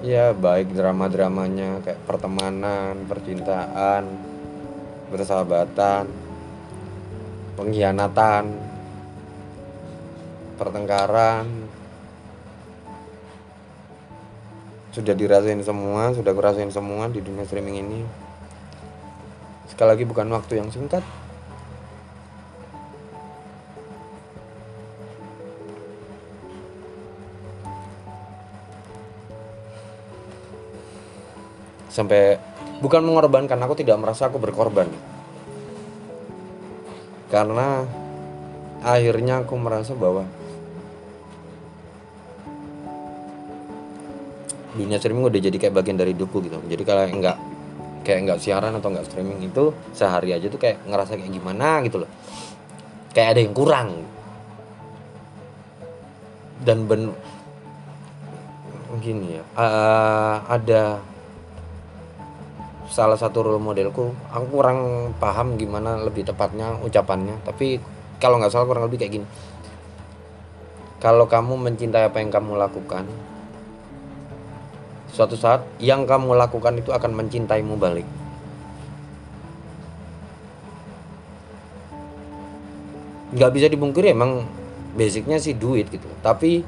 ya 0.06 0.38
baik 0.38 0.76
drama-dramanya 0.78 1.82
kayak 1.82 2.04
pertemanan, 2.06 3.10
percintaan, 3.10 4.04
persahabatan, 5.10 6.06
pengkhianatan, 7.58 8.46
pertengkaran. 10.60 11.48
Sudah 14.94 15.12
dirasain 15.12 15.60
semua, 15.60 16.16
sudah 16.16 16.32
kurasain 16.32 16.72
semua 16.72 17.12
di 17.12 17.20
dunia 17.20 17.44
streaming 17.44 17.84
ini. 17.84 18.02
Sekali 19.68 19.92
lagi 19.92 20.06
bukan 20.08 20.32
waktu 20.32 20.64
yang 20.64 20.72
singkat, 20.72 21.04
sampai 31.96 32.36
bukan 32.84 33.00
mengorbankan 33.08 33.56
aku 33.64 33.80
tidak 33.80 33.96
merasa 33.96 34.28
aku 34.28 34.36
berkorban. 34.36 34.92
Karena 37.32 37.88
akhirnya 38.84 39.48
aku 39.48 39.56
merasa 39.56 39.96
bahwa 39.96 40.28
dunia 44.76 45.00
streaming 45.00 45.24
udah 45.32 45.40
jadi 45.40 45.56
kayak 45.56 45.76
bagian 45.80 45.96
dari 45.96 46.12
hidupku 46.12 46.44
gitu. 46.44 46.60
Jadi 46.68 46.84
kalau 46.84 47.08
enggak 47.08 47.40
kayak 48.04 48.20
enggak 48.28 48.40
siaran 48.44 48.76
atau 48.76 48.92
enggak 48.92 49.08
streaming 49.08 49.40
itu 49.48 49.72
sehari 49.96 50.36
aja 50.36 50.52
tuh 50.52 50.60
kayak 50.60 50.84
ngerasa 50.84 51.16
kayak 51.16 51.32
gimana 51.32 51.80
gitu 51.88 52.04
loh. 52.04 52.12
Kayak 53.16 53.30
ada 53.32 53.40
yang 53.40 53.56
kurang. 53.56 53.90
Dan 56.60 56.92
ben 56.92 57.16
gini 58.96 59.36
ya 59.36 59.44
uh, 59.60 60.40
ada 60.48 61.04
salah 62.96 63.20
satu 63.20 63.44
role 63.44 63.60
modelku 63.60 64.16
aku 64.32 64.46
kurang 64.56 65.12
paham 65.20 65.60
gimana 65.60 66.00
lebih 66.00 66.24
tepatnya 66.24 66.80
ucapannya. 66.80 67.44
Tapi 67.44 67.84
kalau 68.24 68.40
nggak 68.40 68.56
salah 68.56 68.64
kurang 68.64 68.88
lebih 68.88 69.04
kayak 69.04 69.14
gini. 69.20 69.28
Kalau 71.04 71.28
kamu 71.28 71.60
mencintai 71.60 72.08
apa 72.08 72.24
yang 72.24 72.32
kamu 72.32 72.56
lakukan 72.56 73.04
suatu 75.12 75.36
saat 75.36 75.68
yang 75.84 76.08
kamu 76.08 76.40
lakukan 76.40 76.80
itu 76.80 76.96
akan 76.96 77.12
mencintaimu 77.20 77.76
balik. 77.76 78.08
Nggak 83.36 83.52
bisa 83.52 83.68
dibungkiri 83.68 84.16
emang 84.16 84.48
basicnya 84.96 85.36
sih 85.36 85.52
duit 85.52 85.92
gitu. 85.92 86.08
Tapi 86.24 86.64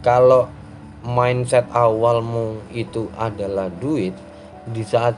kalau 0.00 0.48
mindset 1.04 1.68
awalmu 1.68 2.64
itu 2.72 3.12
adalah 3.20 3.68
duit 3.68 4.16
di 4.70 4.84
saat 4.84 5.16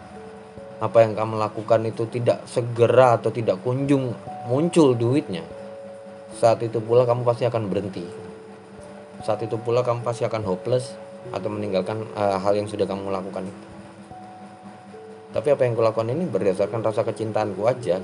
apa 0.81 0.99
yang 1.05 1.13
kamu 1.13 1.37
lakukan 1.37 1.85
itu 1.85 2.09
tidak 2.09 2.47
segera 2.49 3.21
atau 3.21 3.29
tidak 3.29 3.61
kunjung 3.61 4.17
muncul 4.49 4.97
duitnya 4.97 5.45
saat 6.41 6.63
itu 6.65 6.79
pula 6.79 7.05
kamu 7.05 7.27
pasti 7.27 7.45
akan 7.45 7.69
berhenti. 7.69 8.07
Saat 9.21 9.45
itu 9.45 9.61
pula 9.61 9.85
kamu 9.85 10.01
pasti 10.01 10.25
akan 10.25 10.41
hopeless 10.47 10.97
atau 11.37 11.53
meninggalkan 11.53 12.07
uh, 12.17 12.41
hal 12.41 12.57
yang 12.57 12.65
sudah 12.65 12.89
kamu 12.89 13.13
lakukan 13.13 13.45
itu. 13.45 13.65
Tapi 15.31 15.49
apa 15.53 15.63
yang 15.69 15.77
kulakukan 15.77 16.09
ini 16.11 16.25
berdasarkan 16.27 16.81
rasa 16.81 17.05
kecintaanku 17.05 17.63
aja. 17.69 18.01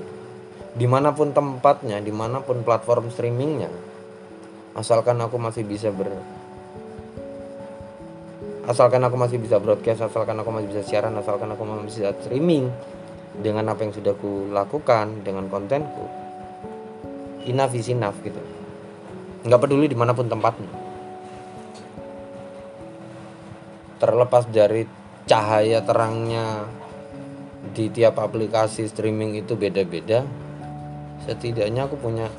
Di 0.76 0.84
mana 0.84 1.16
pun 1.16 1.32
tempatnya 1.32 2.04
di 2.04 2.12
mana 2.12 2.44
pun 2.44 2.60
platform 2.60 3.08
streamingnya 3.08 3.72
asalkan 4.76 5.16
aku 5.24 5.40
masih 5.40 5.64
bisa 5.64 5.88
ber 5.88 6.12
asalkan 8.66 9.02
aku 9.02 9.16
masih 9.18 9.38
bisa 9.38 9.62
broadcast 9.62 10.06
asalkan 10.06 10.38
aku 10.42 10.50
masih 10.50 10.68
bisa 10.74 10.82
siaran 10.82 11.14
asalkan 11.18 11.50
aku 11.54 11.62
masih 11.62 11.84
bisa 11.86 12.10
streaming 12.22 12.70
dengan 13.38 13.70
apa 13.70 13.86
yang 13.86 13.92
sudah 13.94 14.12
aku 14.14 14.50
lakukan 14.50 15.22
dengan 15.22 15.46
kontenku 15.46 16.26
enough 17.46 17.72
is 17.78 17.88
enough 17.88 18.18
gitu. 18.20 18.38
Nggak 19.46 19.60
peduli 19.62 19.86
di 19.86 19.96
mana 19.96 20.12
pun 20.12 20.26
tempatnya. 20.26 20.68
Terlepas 23.96 24.44
dari 24.50 24.84
cahaya 25.24 25.80
terangnya 25.80 26.66
di 27.72 27.88
tiap 27.90 28.20
aplikasi 28.20 28.86
streaming 28.86 29.34
itu 29.42 29.58
beda-beda 29.58 30.22
setidaknya 31.26 31.90
aku 31.90 31.98
punya 31.98 32.30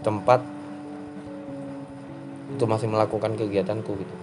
tempat 0.00 0.40
untuk 2.50 2.66
masih 2.70 2.86
melakukan 2.86 3.34
kegiatanku 3.34 3.90
gitu. 3.98 4.14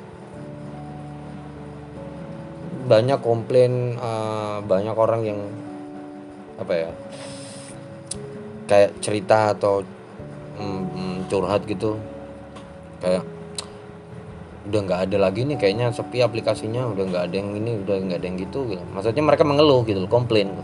Banyak 2.88 3.20
komplain 3.24 3.96
uh, 4.00 4.60
banyak 4.64 4.96
orang 4.96 5.22
yang 5.24 5.40
apa 6.60 6.74
ya 6.74 6.90
kayak 8.68 8.92
cerita 9.04 9.56
atau 9.56 9.84
mm, 10.60 11.28
curhat 11.28 11.68
gitu. 11.68 12.00
Kayak 13.04 13.28
udah 14.64 14.80
nggak 14.80 15.02
ada 15.12 15.18
lagi 15.20 15.44
nih 15.44 15.60
kayaknya 15.60 15.92
sepi 15.92 16.24
aplikasinya 16.24 16.88
udah 16.88 17.04
nggak 17.04 17.24
ada 17.28 17.36
yang 17.36 17.52
ini 17.52 17.84
udah 17.84 17.96
nggak 18.00 18.20
ada 18.24 18.28
yang 18.28 18.40
gitu 18.40 18.60
gitu. 18.72 18.84
Maksudnya 18.96 19.24
mereka 19.24 19.44
mengeluh 19.44 19.84
gitu 19.84 20.00
komplain. 20.08 20.56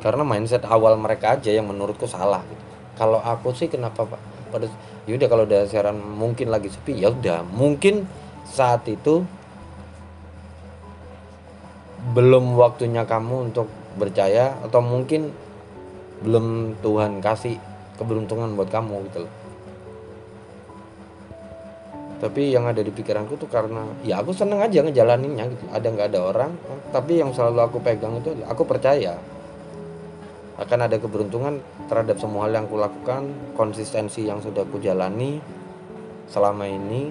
Karena 0.00 0.20
mindset 0.20 0.64
awal 0.68 1.00
mereka 1.00 1.36
aja 1.36 1.48
yang 1.48 1.64
menurutku 1.64 2.04
salah 2.04 2.44
gitu. 2.44 2.64
Kalau 2.96 3.20
aku 3.24 3.56
sih 3.56 3.68
kenapa 3.72 4.04
pak 4.04 4.33
pada 4.54 4.70
yaudah 5.10 5.26
kalau 5.26 5.42
udah 5.42 5.66
siaran 5.66 5.98
mungkin 5.98 6.54
lagi 6.54 6.70
sepi 6.70 7.02
ya 7.02 7.10
udah. 7.10 7.42
Mungkin 7.42 8.06
saat 8.46 8.86
itu 8.86 9.26
belum 12.14 12.54
waktunya 12.54 13.02
kamu 13.02 13.50
untuk 13.50 13.66
percaya 13.98 14.54
atau 14.62 14.78
mungkin 14.78 15.34
belum 16.22 16.78
Tuhan 16.78 17.18
kasih 17.18 17.58
keberuntungan 17.98 18.54
buat 18.54 18.70
kamu 18.70 19.10
gitu 19.10 19.26
loh. 19.26 19.32
Tapi 22.22 22.54
yang 22.54 22.70
ada 22.70 22.80
di 22.80 22.88
pikiranku 22.94 23.34
tuh 23.36 23.50
karena 23.50 23.84
ya 24.06 24.22
aku 24.22 24.30
seneng 24.30 24.62
aja 24.62 24.86
ngejalaninnya 24.86 25.50
gitu. 25.50 25.64
Ada 25.74 25.86
nggak 25.90 26.08
ada 26.14 26.20
orang 26.22 26.52
tapi 26.94 27.18
yang 27.18 27.34
selalu 27.34 27.58
aku 27.58 27.82
pegang 27.82 28.22
itu 28.22 28.30
aku 28.46 28.62
percaya 28.62 29.18
akan 30.54 30.86
ada 30.86 30.96
keberuntungan 31.02 31.58
terhadap 31.90 32.18
semua 32.22 32.46
hal 32.46 32.54
yang 32.54 32.66
aku 32.70 32.78
lakukan 32.78 33.26
konsistensi 33.58 34.22
yang 34.22 34.38
sudah 34.38 34.62
aku 34.62 34.78
jalani 34.78 35.42
selama 36.30 36.70
ini 36.70 37.10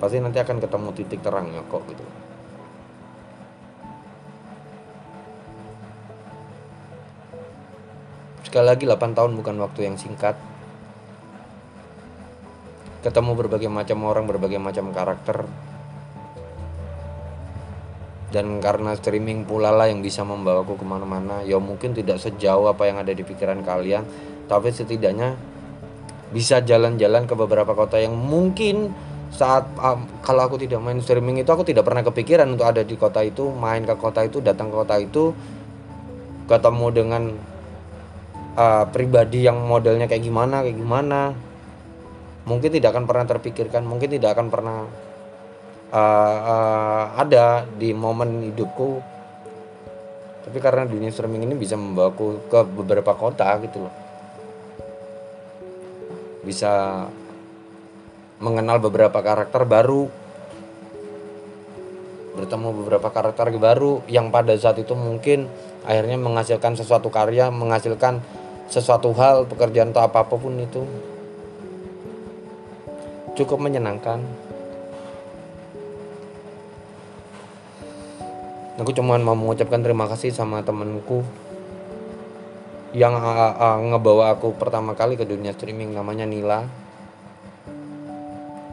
pasti 0.00 0.18
nanti 0.18 0.40
akan 0.40 0.56
ketemu 0.56 0.88
titik 0.96 1.20
terangnya 1.20 1.60
kok 1.68 1.84
gitu 1.86 2.04
Sekali 8.52 8.68
lagi 8.68 8.84
8 8.84 9.16
tahun 9.16 9.32
bukan 9.32 9.64
waktu 9.64 9.88
yang 9.88 9.96
singkat. 9.96 10.36
Ketemu 13.00 13.32
berbagai 13.32 13.72
macam 13.72 14.04
orang, 14.04 14.28
berbagai 14.28 14.60
macam 14.60 14.92
karakter. 14.92 15.48
Dan 18.32 18.64
karena 18.64 18.96
streaming 18.96 19.44
pula 19.44 19.68
lah 19.68 19.92
yang 19.92 20.00
bisa 20.00 20.24
membawaku 20.24 20.80
ke 20.80 20.84
mana-mana. 20.88 21.44
Ya 21.44 21.60
mungkin 21.60 21.92
tidak 21.92 22.18
sejauh 22.18 22.66
apa 22.66 22.88
yang 22.88 22.98
ada 22.98 23.12
di 23.12 23.20
pikiran 23.20 23.60
kalian. 23.60 24.08
Tapi 24.48 24.72
setidaknya 24.72 25.36
bisa 26.32 26.64
jalan-jalan 26.64 27.28
ke 27.28 27.36
beberapa 27.36 27.76
kota 27.76 28.00
yang 28.00 28.16
mungkin 28.16 28.90
saat 29.32 29.68
um, 29.80 30.04
kalau 30.20 30.44
aku 30.44 30.60
tidak 30.60 30.80
main 30.80 31.00
streaming 31.00 31.40
itu 31.40 31.48
aku 31.48 31.64
tidak 31.64 31.88
pernah 31.88 32.04
kepikiran 32.04 32.48
untuk 32.52 32.68
ada 32.68 32.84
di 32.84 32.96
kota 33.00 33.24
itu 33.24 33.48
main 33.52 33.84
ke 33.84 33.96
kota 33.96 34.24
itu 34.24 34.44
datang 34.44 34.68
ke 34.68 34.76
kota 34.76 34.96
itu 35.00 35.32
ketemu 36.48 36.86
dengan 36.92 37.22
uh, 38.60 38.84
pribadi 38.92 39.48
yang 39.48 39.60
modelnya 39.64 40.04
kayak 40.04 40.24
gimana 40.24 40.60
kayak 40.60 40.76
gimana 40.76 41.20
mungkin 42.44 42.70
tidak 42.76 42.92
akan 42.92 43.04
pernah 43.08 43.26
terpikirkan 43.28 43.82
mungkin 43.88 44.12
tidak 44.12 44.36
akan 44.36 44.52
pernah 44.52 44.78
uh, 45.92 46.38
uh, 46.40 47.04
ada 47.20 47.68
di 47.68 47.92
momen 47.92 48.50
hidupku. 48.50 49.04
Tapi 50.42 50.58
karena 50.58 50.88
dunia 50.88 51.12
streaming 51.12 51.46
ini 51.46 51.54
bisa 51.54 51.78
membawaku 51.78 52.50
ke 52.50 52.60
beberapa 52.66 53.14
kota 53.14 53.46
gitu 53.62 53.86
loh. 53.86 53.94
Bisa 56.42 57.06
mengenal 58.42 58.82
beberapa 58.82 59.22
karakter 59.22 59.62
baru. 59.62 60.10
Bertemu 62.32 62.68
beberapa 62.74 63.08
karakter 63.12 63.54
baru 63.54 64.02
yang 64.10 64.34
pada 64.34 64.56
saat 64.58 64.80
itu 64.82 64.96
mungkin 64.98 65.46
akhirnya 65.86 66.18
menghasilkan 66.18 66.74
sesuatu 66.74 67.12
karya 67.12 67.52
menghasilkan 67.52 68.24
sesuatu 68.66 69.12
hal 69.14 69.46
pekerjaan 69.46 69.94
atau 69.94 70.02
apa 70.02 70.26
pun 70.26 70.58
itu. 70.58 70.82
Cukup 73.38 73.62
menyenangkan 73.62 74.26
aku 78.82 78.90
cuma 78.98 79.14
mau 79.22 79.38
mengucapkan 79.38 79.78
terima 79.78 80.10
kasih 80.10 80.34
sama 80.34 80.66
temenku 80.66 81.22
yang 82.92 83.14
uh, 83.14 83.54
uh, 83.56 83.78
ngebawa 83.78 84.34
aku 84.36 84.52
pertama 84.58 84.92
kali 84.92 85.14
ke 85.16 85.24
dunia 85.24 85.54
streaming 85.54 85.94
namanya 85.96 86.28
Nila. 86.28 86.66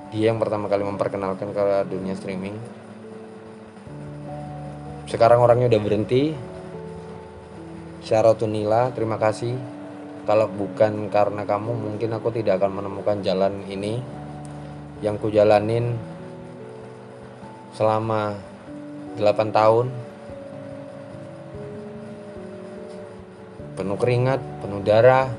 Dia 0.10 0.34
yang 0.34 0.42
pertama 0.42 0.68
kali 0.68 0.84
memperkenalkan 0.84 1.54
ke 1.54 1.64
dunia 1.88 2.18
streaming. 2.18 2.58
Sekarang 5.08 5.40
orangnya 5.40 5.72
udah 5.72 5.82
berhenti. 5.86 6.36
Syaratu 8.04 8.50
Nila 8.50 8.92
terima 8.92 9.16
kasih. 9.22 9.56
Kalau 10.26 10.50
bukan 10.52 11.08
karena 11.14 11.46
kamu 11.46 11.72
mungkin 11.78 12.10
aku 12.18 12.34
tidak 12.34 12.60
akan 12.60 12.82
menemukan 12.82 13.22
jalan 13.24 13.62
ini 13.72 14.02
yang 15.00 15.16
ku 15.16 15.32
jalanin 15.32 15.96
selama 17.72 18.49
8 19.18 19.50
tahun. 19.50 19.88
Penuh 23.80 23.98
keringat, 23.98 24.44
penuh 24.60 24.84
darah. 24.84 25.32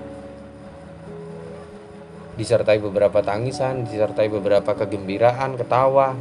Disertai 2.40 2.80
beberapa 2.80 3.20
tangisan, 3.20 3.84
disertai 3.84 4.32
beberapa 4.32 4.72
kegembiraan, 4.72 5.60
ketawa. 5.60 6.16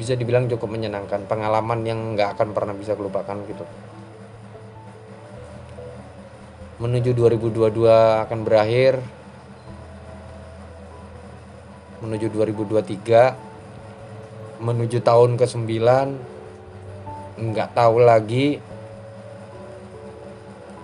Bisa 0.00 0.16
dibilang 0.16 0.48
cukup 0.48 0.72
menyenangkan 0.72 1.28
pengalaman 1.28 1.84
yang 1.84 2.16
nggak 2.16 2.40
akan 2.40 2.56
pernah 2.56 2.72
bisa 2.72 2.96
kelupakan 2.96 3.36
gitu. 3.44 3.66
Menuju 6.78 7.10
2022 7.12 8.22
akan 8.24 8.38
berakhir 8.46 9.02
menuju 11.98 12.30
2023 12.30 14.62
menuju 14.62 15.02
tahun 15.02 15.34
ke-9 15.38 15.70
nggak 17.38 17.70
tahu 17.74 17.96
lagi 18.02 18.58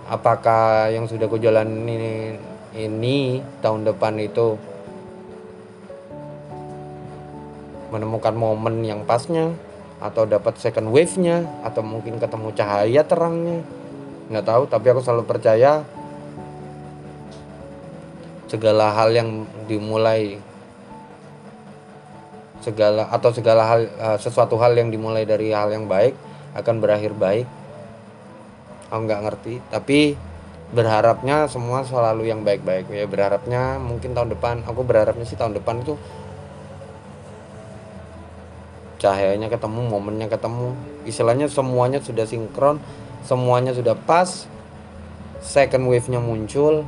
apakah 0.07 0.89
yang 0.93 1.09
sudah 1.09 1.27
ku 1.27 1.37
jalani 1.41 2.37
ini 2.75 3.39
tahun 3.63 3.87
depan 3.87 4.19
itu 4.19 4.59
menemukan 7.89 8.35
momen 8.35 8.83
yang 8.83 9.07
pasnya 9.07 9.55
atau 10.03 10.27
dapat 10.27 10.59
second 10.59 10.91
wave-nya 10.91 11.47
atau 11.63 11.79
mungkin 11.79 12.19
ketemu 12.19 12.51
cahaya 12.51 13.01
terangnya. 13.07 13.63
Nggak 14.27 14.45
tahu 14.45 14.63
tapi 14.67 14.85
aku 14.91 14.99
selalu 14.99 15.23
percaya 15.23 15.87
segala 18.51 18.91
hal 18.93 19.15
yang 19.15 19.47
dimulai 19.65 20.37
segala 22.65 23.05
atau 23.13 23.29
segala 23.29 23.61
hal 23.69 23.81
uh, 24.01 24.17
sesuatu 24.17 24.57
hal 24.57 24.73
yang 24.73 24.89
dimulai 24.89 25.21
dari 25.21 25.53
hal 25.53 25.69
yang 25.69 25.85
baik 25.85 26.17
akan 26.57 26.81
berakhir 26.81 27.13
baik. 27.13 27.45
Aku 28.89 29.05
nggak 29.05 29.21
ngerti 29.29 29.53
tapi 29.69 30.17
berharapnya 30.73 31.45
semua 31.45 31.85
selalu 31.85 32.25
yang 32.25 32.41
baik-baik. 32.41 32.89
Ya 32.89 33.05
berharapnya 33.05 33.77
mungkin 33.77 34.17
tahun 34.17 34.33
depan 34.33 34.65
aku 34.65 34.81
berharapnya 34.81 35.29
sih 35.29 35.37
tahun 35.37 35.53
depan 35.61 35.85
itu 35.85 35.93
cahayanya 38.97 39.53
ketemu 39.53 39.85
momennya 39.85 40.25
ketemu. 40.25 40.73
Istilahnya 41.05 41.45
semuanya 41.45 42.01
sudah 42.01 42.25
sinkron 42.25 42.81
semuanya 43.25 43.73
sudah 43.73 43.97
pas 43.97 44.45
second 45.41 45.89
wave 45.89 46.05
nya 46.09 46.21
muncul 46.21 46.85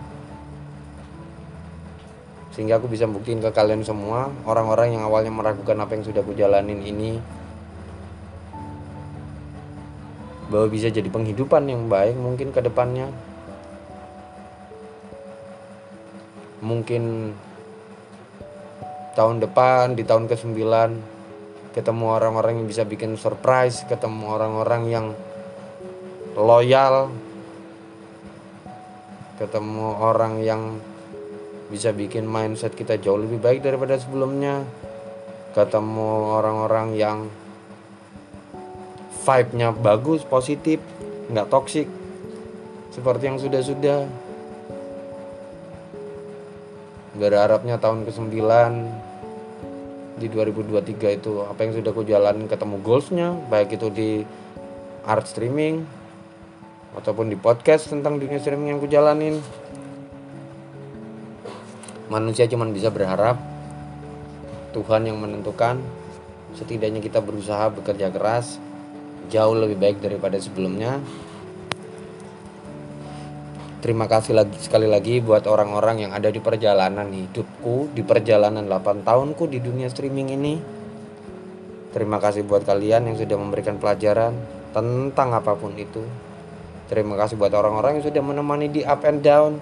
sehingga 2.58 2.82
aku 2.82 2.90
bisa 2.90 3.06
buktiin 3.06 3.38
ke 3.38 3.54
kalian 3.54 3.86
semua 3.86 4.34
orang-orang 4.50 4.98
yang 4.98 5.06
awalnya 5.06 5.30
meragukan 5.30 5.78
apa 5.78 5.94
yang 5.94 6.02
sudah 6.10 6.26
aku 6.26 6.34
jalanin 6.34 6.82
ini 6.82 7.22
bahwa 10.50 10.66
bisa 10.66 10.90
jadi 10.90 11.06
penghidupan 11.06 11.70
yang 11.70 11.86
baik 11.86 12.18
mungkin 12.18 12.50
ke 12.50 12.66
depannya. 12.66 13.14
Mungkin 16.66 17.38
tahun 19.14 19.38
depan 19.38 19.94
di 19.94 20.02
tahun 20.02 20.26
ke-9 20.26 20.58
ketemu 21.78 22.06
orang-orang 22.10 22.58
yang 22.58 22.66
bisa 22.66 22.82
bikin 22.90 23.14
surprise 23.22 23.86
ketemu 23.86 24.34
orang-orang 24.34 24.82
yang 24.90 25.06
loyal 26.34 27.14
ketemu 29.38 29.88
orang 30.02 30.42
yang 30.42 30.82
bisa 31.68 31.92
bikin 31.92 32.24
mindset 32.24 32.76
kita 32.76 32.96
jauh 33.00 33.20
lebih 33.20 33.40
baik 33.40 33.64
daripada 33.64 34.00
sebelumnya. 34.00 34.64
Ketemu 35.52 36.38
orang-orang 36.38 36.96
yang 36.96 37.18
vibe-nya 39.28 39.76
bagus, 39.76 40.24
positif, 40.24 40.80
nggak 41.28 41.50
toksik 41.52 41.88
seperti 42.96 43.24
yang 43.28 43.38
sudah-sudah. 43.42 44.00
Berharapnya 47.18 47.82
tahun 47.82 48.06
ke-9 48.06 48.36
di 50.18 50.28
2023 50.34 51.18
itu 51.22 51.46
apa 51.46 51.60
yang 51.62 51.78
sudah 51.78 51.94
aku 51.94 52.02
jalanin 52.02 52.50
ketemu 52.50 52.82
goalsnya 52.82 53.38
baik 53.54 53.78
itu 53.78 53.94
di 53.94 54.12
art 55.06 55.30
streaming 55.30 55.86
ataupun 56.98 57.30
di 57.30 57.38
podcast 57.38 57.94
tentang 57.94 58.18
dunia 58.18 58.42
streaming 58.42 58.74
yang 58.74 58.78
aku 58.82 58.90
jalanin 58.90 59.38
manusia 62.08 62.48
cuma 62.48 62.68
bisa 62.68 62.92
berharap 62.92 63.40
Tuhan 64.76 65.08
yang 65.08 65.18
menentukan. 65.20 65.80
Setidaknya 66.56 67.04
kita 67.04 67.20
berusaha 67.20 67.70
bekerja 67.70 68.10
keras 68.10 68.58
jauh 69.28 69.56
lebih 69.56 69.78
baik 69.78 69.98
daripada 70.00 70.40
sebelumnya. 70.40 71.00
Terima 73.78 74.10
kasih 74.10 74.34
lagi 74.34 74.58
sekali 74.58 74.90
lagi 74.90 75.22
buat 75.22 75.46
orang-orang 75.46 76.08
yang 76.08 76.12
ada 76.12 76.34
di 76.34 76.42
perjalanan 76.42 77.08
hidupku 77.14 77.94
di 77.94 78.02
perjalanan 78.02 78.66
8 78.66 79.06
tahunku 79.06 79.46
di 79.48 79.62
dunia 79.62 79.88
streaming 79.88 80.34
ini. 80.34 80.56
Terima 81.94 82.18
kasih 82.18 82.44
buat 82.44 82.66
kalian 82.66 83.14
yang 83.14 83.16
sudah 83.16 83.38
memberikan 83.38 83.78
pelajaran 83.78 84.34
tentang 84.74 85.30
apa 85.32 85.54
pun 85.56 85.78
itu. 85.78 86.04
Terima 86.90 87.16
kasih 87.16 87.38
buat 87.38 87.54
orang-orang 87.54 88.02
yang 88.02 88.06
sudah 88.08 88.22
menemani 88.24 88.68
di 88.68 88.82
up 88.82 89.06
and 89.06 89.22
down. 89.22 89.62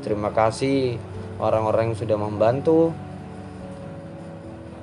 Terima 0.00 0.32
kasih 0.32 0.96
orang-orang 1.36 1.92
yang 1.92 1.98
sudah 1.98 2.16
membantu 2.16 2.92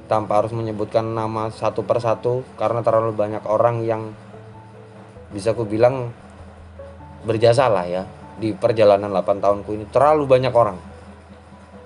tanpa 0.06 0.44
harus 0.44 0.54
menyebutkan 0.54 1.16
nama 1.16 1.50
satu 1.50 1.82
persatu 1.82 2.46
karena 2.60 2.86
terlalu 2.86 3.16
banyak 3.16 3.44
orang 3.50 3.82
yang 3.82 4.14
bisa 5.34 5.58
aku 5.58 5.66
bilang 5.66 6.14
berjasa 7.26 7.66
lah 7.72 7.88
ya 7.90 8.04
di 8.38 8.54
perjalanan 8.54 9.10
8 9.10 9.42
tahunku 9.42 9.70
ini. 9.74 9.86
Terlalu 9.90 10.24
banyak 10.30 10.54
orang. 10.54 10.78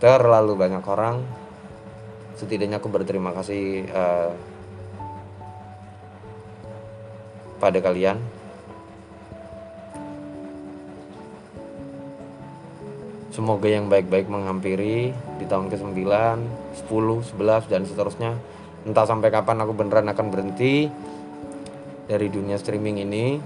Terlalu 0.01 0.53
banyak 0.57 0.83
orang. 0.83 1.23
Setidaknya 2.37 2.77
aku 2.77 2.91
berterima 2.91 3.33
kasih 3.33 3.87
uh, 3.89 4.29
pada 7.57 7.81
kalian 7.81 8.36
Semoga 13.37 13.69
yang 13.69 13.85
baik-baik 13.85 14.33
menghampiri 14.33 15.13
di 15.13 15.45
tahun 15.45 15.69
ke-9, 15.69 15.93
10, 15.93 16.89
11 16.89 17.69
dan 17.69 17.85
seterusnya. 17.85 18.33
Entah 18.81 19.05
sampai 19.05 19.29
kapan 19.29 19.61
aku 19.61 19.77
beneran 19.77 20.09
akan 20.09 20.33
berhenti 20.33 20.89
dari 22.09 22.33
dunia 22.33 22.57
streaming 22.57 22.97
ini. 23.05 23.37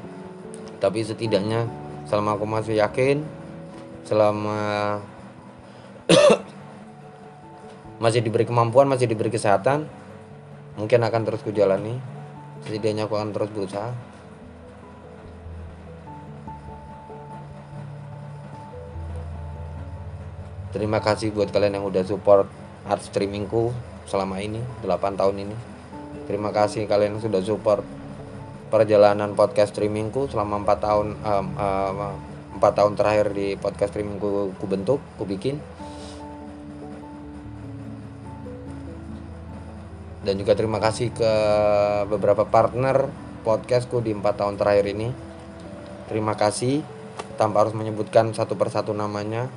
Tapi 0.80 1.04
setidaknya 1.04 1.68
selama 2.08 2.40
aku 2.40 2.48
masih 2.48 2.80
yakin, 2.80 3.20
selama 4.08 4.96
masih 8.08 8.24
diberi 8.24 8.48
kemampuan, 8.48 8.88
masih 8.88 9.12
diberi 9.12 9.28
kesehatan, 9.28 9.92
mungkin 10.80 11.04
akan 11.04 11.22
terus 11.28 11.44
kujalani. 11.44 12.00
Setidaknya 12.64 13.12
aku 13.12 13.20
akan 13.20 13.36
terus 13.36 13.52
berusaha. 13.52 13.92
Terima 20.72 21.04
kasih 21.04 21.36
buat 21.36 21.52
kalian 21.52 21.84
yang 21.84 21.86
udah 21.88 22.08
support 22.08 22.48
art 22.88 23.04
streamingku 23.04 23.76
selama 24.08 24.40
ini 24.40 24.64
8 24.88 25.20
tahun 25.20 25.36
ini. 25.44 25.56
Terima 26.32 26.56
kasih 26.56 26.88
kalian 26.88 27.20
yang 27.20 27.24
sudah 27.24 27.44
support 27.44 27.84
perjalanan 28.72 29.36
podcast 29.36 29.76
streamingku 29.76 30.32
selama 30.32 30.64
4 30.64 30.80
tahun 30.80 31.08
um, 31.28 31.48
um, 31.60 31.98
4 32.56 32.78
tahun 32.78 32.94
terakhir 32.96 33.36
di 33.36 33.60
podcast 33.60 33.92
streamingku 33.92 34.56
ku 34.56 34.66
bentuk, 34.68 35.04
ku 35.20 35.28
bikin. 35.28 35.60
Dan 40.24 40.40
juga 40.40 40.56
terima 40.56 40.80
kasih 40.80 41.12
ke 41.12 41.34
beberapa 42.08 42.48
partner 42.48 43.12
podcastku 43.44 44.00
di 44.00 44.16
4 44.16 44.24
tahun 44.40 44.56
terakhir 44.56 44.88
ini. 44.88 45.12
Terima 46.08 46.40
kasih 46.40 46.80
tanpa 47.36 47.68
harus 47.68 47.76
menyebutkan 47.76 48.32
satu 48.32 48.56
persatu 48.56 48.96
namanya 48.96 49.52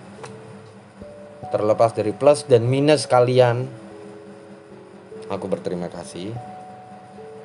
terlepas 1.54 1.94
dari 1.94 2.10
plus 2.10 2.42
dan 2.50 2.66
minus 2.66 3.06
kalian. 3.06 3.70
Aku 5.30 5.46
berterima 5.46 5.86
kasih. 5.86 6.34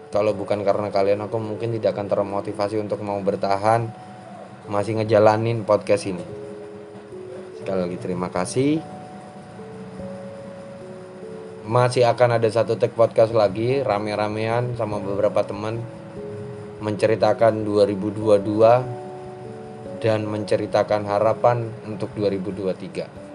Kalau 0.10 0.34
bukan 0.34 0.66
karena 0.66 0.90
kalian 0.90 1.22
aku 1.22 1.38
mungkin 1.38 1.78
tidak 1.78 1.94
akan 1.94 2.10
termotivasi 2.10 2.82
untuk 2.82 3.06
mau 3.06 3.22
bertahan 3.22 3.86
masih 4.66 4.98
ngejalanin 4.98 5.62
podcast 5.62 6.10
ini. 6.10 6.26
Sekali 7.62 7.86
lagi 7.86 7.98
terima 8.02 8.34
kasih. 8.34 8.82
Masih 11.70 12.10
akan 12.10 12.42
ada 12.42 12.50
satu 12.50 12.82
tag 12.82 12.98
podcast 12.98 13.30
lagi 13.30 13.86
rame-ramean 13.86 14.74
sama 14.74 14.98
beberapa 14.98 15.46
teman 15.46 15.78
menceritakan 16.82 17.62
2022 17.62 20.02
dan 20.02 20.26
menceritakan 20.26 21.06
harapan 21.06 21.70
untuk 21.86 22.10
2023 22.18 23.29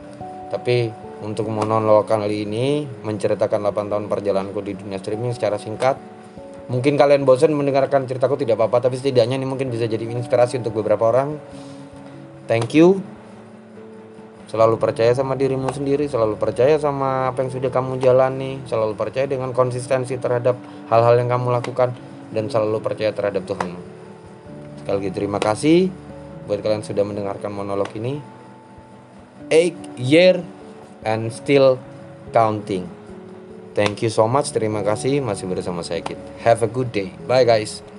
tapi 0.55 0.95
untuk 1.27 1.51
monolog 1.51 2.07
kali 2.07 2.47
ini 2.47 2.87
menceritakan 3.03 3.59
8 3.75 3.91
tahun 3.91 4.05
perjalananku 4.07 4.63
di 4.63 4.79
dunia 4.79 5.03
streaming 5.03 5.35
secara 5.35 5.59
singkat. 5.59 5.99
Mungkin 6.71 6.95
kalian 6.95 7.27
bosan 7.27 7.51
mendengarkan 7.59 8.07
ceritaku 8.07 8.39
tidak 8.39 8.57
apa-apa, 8.57 8.87
tapi 8.87 8.97
setidaknya 8.97 9.35
ini 9.35 9.45
mungkin 9.45 9.69
bisa 9.69 9.91
jadi 9.91 10.07
inspirasi 10.07 10.63
untuk 10.63 10.79
beberapa 10.79 11.11
orang. 11.11 11.37
Thank 12.47 12.79
you. 12.79 13.03
Selalu 14.49 14.79
percaya 14.79 15.11
sama 15.11 15.35
dirimu 15.35 15.75
sendiri, 15.75 16.07
selalu 16.07 16.39
percaya 16.39 16.79
sama 16.79 17.35
apa 17.35 17.43
yang 17.43 17.51
sudah 17.51 17.75
kamu 17.75 17.99
jalani, 17.99 18.63
selalu 18.71 18.95
percaya 18.95 19.27
dengan 19.27 19.51
konsistensi 19.51 20.15
terhadap 20.15 20.55
hal-hal 20.87 21.19
yang 21.19 21.27
kamu 21.27 21.51
lakukan 21.51 21.91
dan 22.31 22.47
selalu 22.47 22.79
percaya 22.79 23.11
terhadap 23.11 23.43
Tuhan. 23.51 23.75
Sekali 24.79 24.95
lagi 25.03 25.11
terima 25.11 25.43
kasih 25.43 25.91
buat 26.45 26.61
kalian 26.61 26.85
sudah 26.85 27.03
mendengarkan 27.03 27.51
monolog 27.51 27.89
ini 27.97 28.21
eight 29.51 29.77
year 29.99 30.41
and 31.05 31.33
still 31.33 31.81
counting. 32.33 32.89
Thank 33.75 34.07
you 34.07 34.11
so 34.11 34.31
much. 34.31 34.55
Terima 34.55 34.87
kasih 34.87 35.19
masih 35.19 35.51
bersama 35.51 35.83
saya 35.83 36.01
Kit. 36.01 36.19
Have 36.47 36.63
a 36.63 36.71
good 36.71 36.95
day. 36.95 37.11
Bye 37.27 37.43
guys. 37.43 37.94